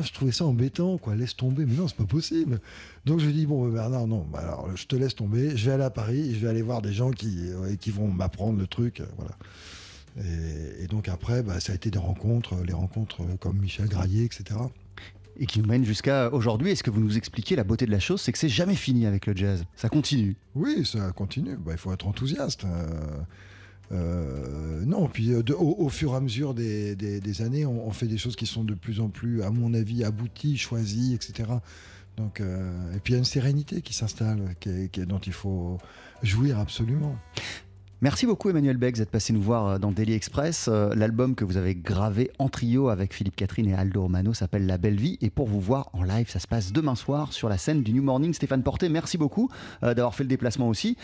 je 0.00 0.12
trouvais 0.12 0.32
ça 0.32 0.44
embêtant, 0.44 0.98
quoi. 0.98 1.14
Laisse 1.14 1.36
tomber, 1.36 1.66
mais 1.66 1.74
non, 1.74 1.88
c'est 1.88 1.96
pas 1.96 2.04
possible. 2.04 2.60
Donc 3.04 3.20
je 3.20 3.28
dis 3.30 3.46
bon, 3.46 3.68
Bernard, 3.68 4.06
non, 4.06 4.26
bah, 4.30 4.40
alors 4.40 4.76
je 4.76 4.86
te 4.86 4.96
laisse 4.96 5.14
tomber. 5.14 5.56
Je 5.56 5.66
vais 5.66 5.72
aller 5.72 5.84
à 5.84 5.90
Paris, 5.90 6.34
je 6.34 6.40
vais 6.40 6.48
aller 6.48 6.62
voir 6.62 6.82
des 6.82 6.92
gens 6.92 7.10
qui, 7.10 7.50
qui 7.80 7.90
vont 7.90 8.08
m'apprendre 8.08 8.58
le 8.58 8.66
truc, 8.66 9.02
voilà. 9.16 9.36
Et, 10.80 10.86
donc 10.86 11.08
après, 11.08 11.42
bah, 11.42 11.60
ça 11.60 11.72
a 11.72 11.74
été 11.74 11.90
des 11.90 11.98
rencontres, 11.98 12.54
les 12.64 12.72
rencontres 12.72 13.18
comme 13.38 13.58
Michel 13.58 13.86
Graillet, 13.88 14.24
etc 14.24 14.56
et 15.38 15.46
qui 15.46 15.60
nous 15.60 15.66
mène 15.66 15.84
jusqu'à 15.84 16.32
aujourd'hui. 16.32 16.70
Est-ce 16.70 16.82
que 16.82 16.90
vous 16.90 17.00
nous 17.00 17.16
expliquez 17.16 17.56
la 17.56 17.64
beauté 17.64 17.86
de 17.86 17.90
la 17.90 18.00
chose 18.00 18.20
C'est 18.20 18.32
que 18.32 18.38
c'est 18.38 18.48
jamais 18.48 18.74
fini 18.74 19.06
avec 19.06 19.26
le 19.26 19.36
jazz. 19.36 19.64
Ça 19.74 19.88
continue. 19.88 20.36
Oui, 20.54 20.84
ça 20.84 21.12
continue. 21.12 21.56
Bah, 21.56 21.72
il 21.72 21.78
faut 21.78 21.92
être 21.92 22.06
enthousiaste. 22.06 22.64
Euh, 22.64 23.20
euh, 23.92 24.84
non, 24.84 25.08
puis 25.08 25.32
euh, 25.32 25.42
au, 25.58 25.88
fur 25.88 26.12
et 26.12 26.16
à 26.16 26.20
mesure 26.20 26.54
des, 26.54 27.42
années, 27.42 27.66
on, 27.66 27.90
fait 27.90 28.06
des 28.06 28.18
choses 28.18 28.36
qui 28.36 28.46
sont 28.46 28.64
de 28.64 28.74
plus 28.74 29.00
en 29.00 29.08
plus, 29.08 29.42
à 29.42 29.50
mon 29.50 29.74
avis, 29.74 30.04
abouties, 30.04 30.56
choisies, 30.56 31.14
etc. 31.14 31.50
Donc, 32.16 32.40
et 32.40 32.98
puis 33.00 33.12
il 33.12 33.16
y 33.16 33.16
a 33.16 33.18
une 33.18 33.24
sérénité 33.24 33.82
qui 33.82 33.92
s'installe, 33.92 34.40
dont 35.06 35.18
il 35.18 35.32
faut 35.34 35.78
jouir 36.22 36.58
absolument. 36.58 37.16
Merci 38.02 38.26
beaucoup 38.26 38.50
Emmanuel 38.50 38.76
Beck 38.76 38.98
d'être 38.98 39.10
passé 39.10 39.32
nous 39.32 39.40
voir 39.40 39.66
euh, 39.66 39.78
dans 39.78 39.90
Daily 39.90 40.12
Express. 40.12 40.68
Euh, 40.68 40.94
l'album 40.94 41.34
que 41.34 41.46
vous 41.46 41.56
avez 41.56 41.74
gravé 41.74 42.30
en 42.38 42.50
trio 42.50 42.90
avec 42.90 43.14
Philippe 43.14 43.36
Catherine 43.36 43.70
et 43.70 43.72
Aldo 43.72 44.02
Romano 44.02 44.34
s'appelle 44.34 44.66
La 44.66 44.76
Belle 44.76 45.00
Vie. 45.00 45.16
Et 45.22 45.30
pour 45.30 45.46
vous 45.46 45.62
voir 45.62 45.88
en 45.94 46.02
live, 46.02 46.28
ça 46.28 46.38
se 46.38 46.46
passe 46.46 46.74
demain 46.74 46.94
soir 46.94 47.32
sur 47.32 47.48
la 47.48 47.56
scène 47.56 47.82
du 47.82 47.94
New 47.94 48.02
Morning. 48.02 48.34
Stéphane 48.34 48.62
Porté, 48.62 48.90
merci 48.90 49.16
beaucoup 49.16 49.48
euh, 49.82 49.94
d'avoir 49.94 50.14
fait 50.14 50.24
le 50.24 50.28
déplacement 50.28 50.68
aussi. 50.68 50.98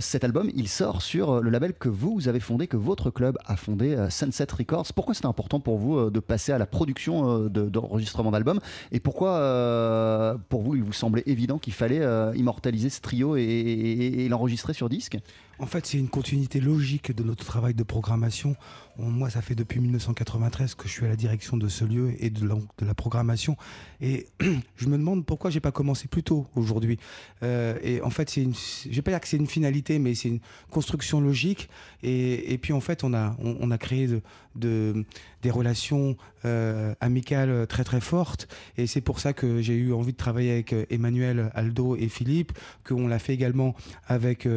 cet 0.00 0.24
album, 0.24 0.50
il 0.56 0.66
sort 0.66 1.00
sur 1.00 1.40
le 1.40 1.48
label 1.48 1.74
que 1.74 1.88
vous, 1.88 2.26
avez 2.26 2.40
fondé, 2.40 2.66
que 2.66 2.76
votre 2.76 3.10
club 3.10 3.38
a 3.46 3.54
fondé, 3.54 3.96
Sunset 4.10 4.48
Records. 4.58 4.92
Pourquoi 4.96 5.14
c'était 5.14 5.26
important 5.26 5.60
pour 5.60 5.78
vous 5.78 6.10
de 6.10 6.18
passer 6.18 6.50
à 6.50 6.58
la 6.58 6.66
production 6.66 7.48
d'enregistrement 7.48 8.32
d'albums 8.32 8.60
Et 8.90 8.98
pourquoi, 8.98 10.38
pour 10.48 10.62
vous, 10.62 10.74
il 10.74 10.82
vous 10.82 10.92
semblait 10.92 11.22
évident 11.26 11.58
qu'il 11.58 11.72
fallait 11.72 12.02
immortaliser 12.34 12.90
ce 12.90 13.00
trio 13.00 13.36
et 13.36 14.26
l'enregistrer 14.28 14.74
sur 14.74 14.88
disque? 14.88 15.18
En 15.62 15.66
fait, 15.66 15.86
c'est 15.86 15.98
une 15.98 16.08
continuité 16.08 16.58
logique 16.58 17.14
de 17.14 17.22
notre 17.22 17.44
travail 17.44 17.72
de 17.72 17.84
programmation. 17.84 18.56
moi, 18.98 19.30
ça 19.30 19.42
fait 19.42 19.54
depuis 19.54 19.78
1993 19.78 20.74
que 20.74 20.88
je 20.88 20.92
suis 20.92 21.06
à 21.06 21.08
la 21.08 21.14
direction 21.14 21.56
de 21.56 21.68
ce 21.68 21.84
lieu 21.84 22.14
et 22.18 22.30
de 22.30 22.48
la, 22.80 22.94
programmation. 22.94 23.56
Et 24.00 24.26
je 24.76 24.88
me 24.88 24.98
demande 24.98 25.24
pourquoi 25.24 25.50
j'ai 25.50 25.60
pas 25.60 25.70
commencé 25.70 26.08
plus 26.08 26.24
tôt 26.24 26.48
aujourd'hui. 26.56 26.98
Euh, 27.44 27.78
et 27.80 28.02
en 28.02 28.10
fait, 28.10 28.28
c'est 28.28 28.42
je 28.42 28.90
vais 28.90 29.02
pas 29.02 29.12
dire 29.12 29.20
que 29.20 29.28
c'est 29.28 29.36
une 29.36 29.46
finalité, 29.46 30.00
mais 30.00 30.16
c'est 30.16 30.28
une 30.30 30.40
construction 30.72 31.20
logique. 31.20 31.68
Et, 32.02 32.58
puis 32.60 32.72
en 32.72 32.80
fait, 32.80 33.04
on 33.04 33.14
a, 33.14 33.36
on, 33.38 33.70
a 33.70 33.78
créé 33.78 34.08
de, 34.56 35.04
des 35.42 35.50
relations 35.50 36.16
euh, 36.44 36.94
amicales 37.00 37.66
très 37.66 37.84
très 37.84 38.00
fortes. 38.00 38.48
Et 38.76 38.86
c'est 38.86 39.00
pour 39.00 39.20
ça 39.20 39.32
que 39.32 39.60
j'ai 39.60 39.74
eu 39.74 39.92
envie 39.92 40.12
de 40.12 40.16
travailler 40.16 40.52
avec 40.52 40.72
euh, 40.72 40.86
Emmanuel, 40.90 41.50
Aldo 41.54 41.96
et 41.96 42.08
Philippe, 42.08 42.52
qu'on 42.84 43.06
l'a 43.08 43.18
fait 43.18 43.34
également 43.34 43.74
avec 44.06 44.48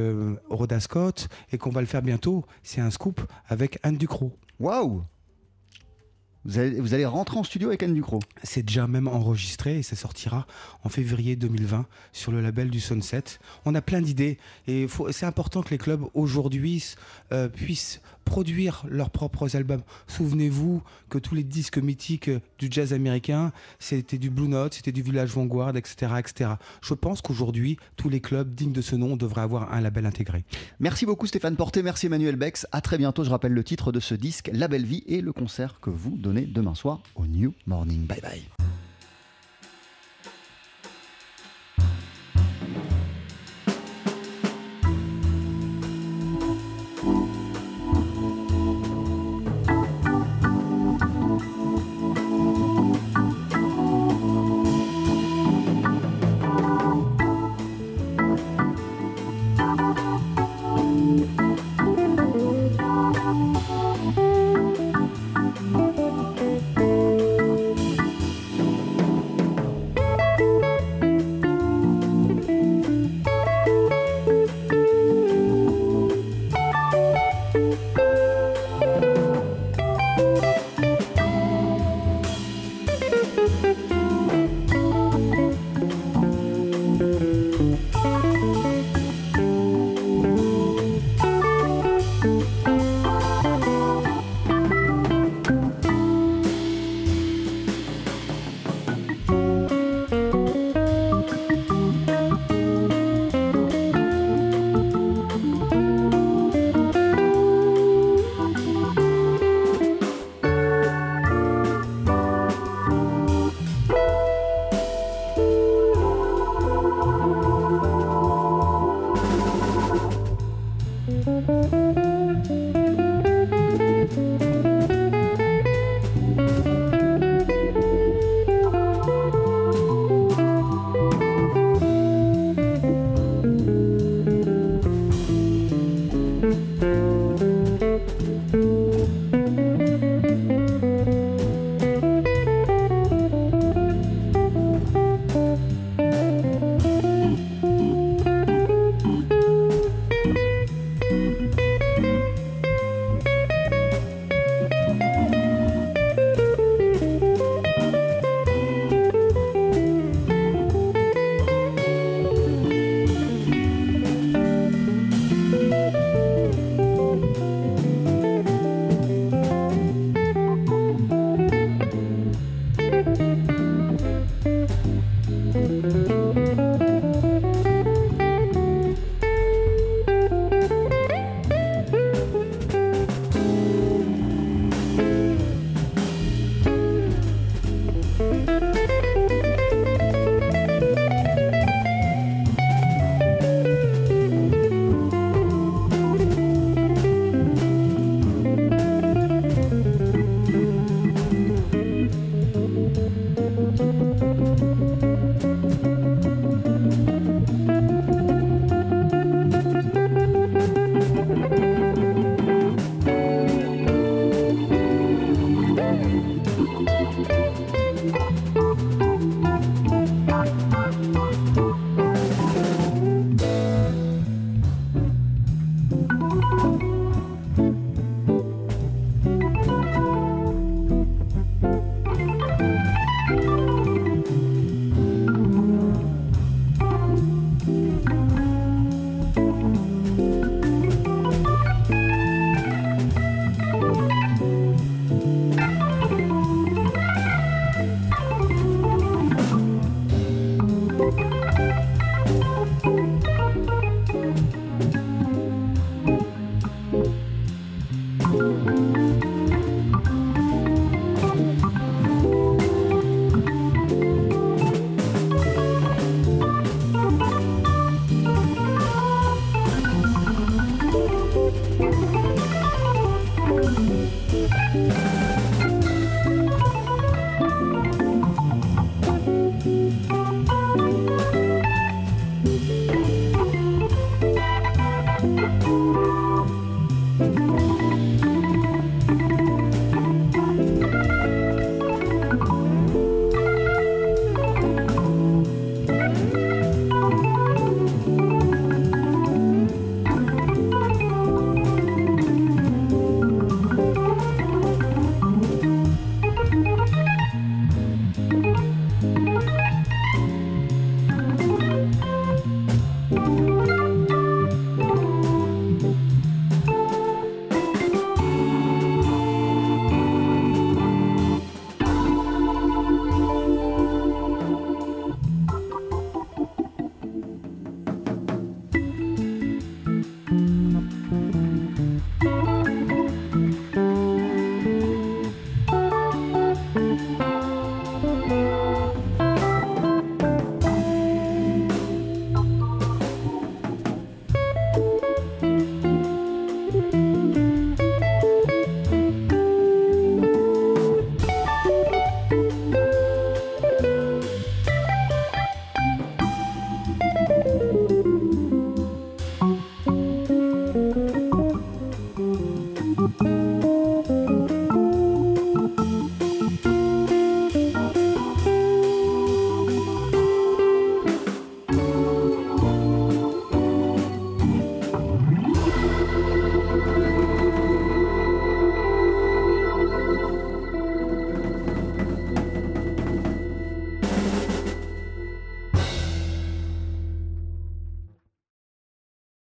Roda 0.49 0.79
Scott 0.79 1.27
et 1.51 1.57
qu'on 1.57 1.71
va 1.71 1.81
le 1.81 1.87
faire 1.87 2.01
bientôt. 2.01 2.45
C'est 2.63 2.81
un 2.81 2.91
scoop 2.91 3.21
avec 3.47 3.79
Anne 3.83 3.97
Ducrot. 3.97 4.31
Waouh 4.59 5.03
vous 6.45 6.93
allez, 6.93 7.05
rentrer 7.05 7.39
en 7.39 7.43
studio 7.43 7.69
avec 7.69 7.81
Anne 7.81 7.95
Ducrot? 7.95 8.19
C'est 8.43 8.61
déjà 8.61 8.85
même 8.85 9.07
enregistré 9.07 9.79
et 9.79 9.83
ça 9.83 9.95
sortira 9.95 10.45
en 10.83 10.89
février 10.89 11.35
2020 11.35 11.87
sur 12.13 12.31
le 12.31 12.39
label 12.39 12.69
du 12.69 12.79
Sunset. 12.79 13.23
On 13.65 13.73
a 13.73 13.81
plein 13.81 13.99
d'idées 13.99 14.37
et 14.67 14.87
c'est 15.09 15.25
important 15.25 15.63
que 15.63 15.71
les 15.71 15.79
clubs 15.79 16.03
aujourd'hui 16.13 16.93
euh, 17.31 17.49
puissent 17.49 17.99
produire 18.25 18.83
leurs 18.89 19.09
propres 19.09 19.55
albums. 19.55 19.83
Souvenez-vous 20.07 20.81
que 21.09 21.17
tous 21.17 21.35
les 21.35 21.43
disques 21.43 21.77
mythiques 21.77 22.29
du 22.59 22.67
jazz 22.69 22.91
américain, 22.91 23.51
c'était 23.79 24.17
du 24.17 24.29
Blue 24.29 24.47
Note, 24.47 24.73
c'était 24.73 24.91
du 24.91 25.01
Village 25.01 25.29
Vanguard, 25.29 25.77
etc., 25.77 26.13
etc. 26.19 26.49
Je 26.81 26.93
pense 26.93 27.21
qu'aujourd'hui, 27.21 27.77
tous 27.95 28.09
les 28.09 28.19
clubs 28.19 28.53
dignes 28.53 28.73
de 28.73 28.81
ce 28.81 28.95
nom 28.95 29.15
devraient 29.15 29.41
avoir 29.41 29.71
un 29.71 29.79
label 29.79 30.05
intégré. 30.05 30.43
Merci 30.79 31.05
beaucoup 31.05 31.27
Stéphane 31.27 31.55
Porté, 31.55 31.83
merci 31.83 32.07
Emmanuel 32.07 32.35
Bex. 32.35 32.67
À 32.71 32.81
très 32.81 32.97
bientôt. 32.97 33.23
Je 33.23 33.29
rappelle 33.29 33.53
le 33.53 33.63
titre 33.63 33.91
de 33.91 33.99
ce 33.99 34.15
disque, 34.15 34.49
La 34.53 34.67
Belle 34.67 34.85
Vie, 34.85 35.03
et 35.07 35.21
le 35.21 35.31
concert 35.31 35.79
que 35.79 35.89
vous 35.89 36.17
donnez 36.17 36.45
demain 36.45 36.75
soir 36.75 36.99
au 37.15 37.25
New 37.27 37.53
Morning. 37.65 38.05
Bye 38.05 38.21
bye. 38.21 38.54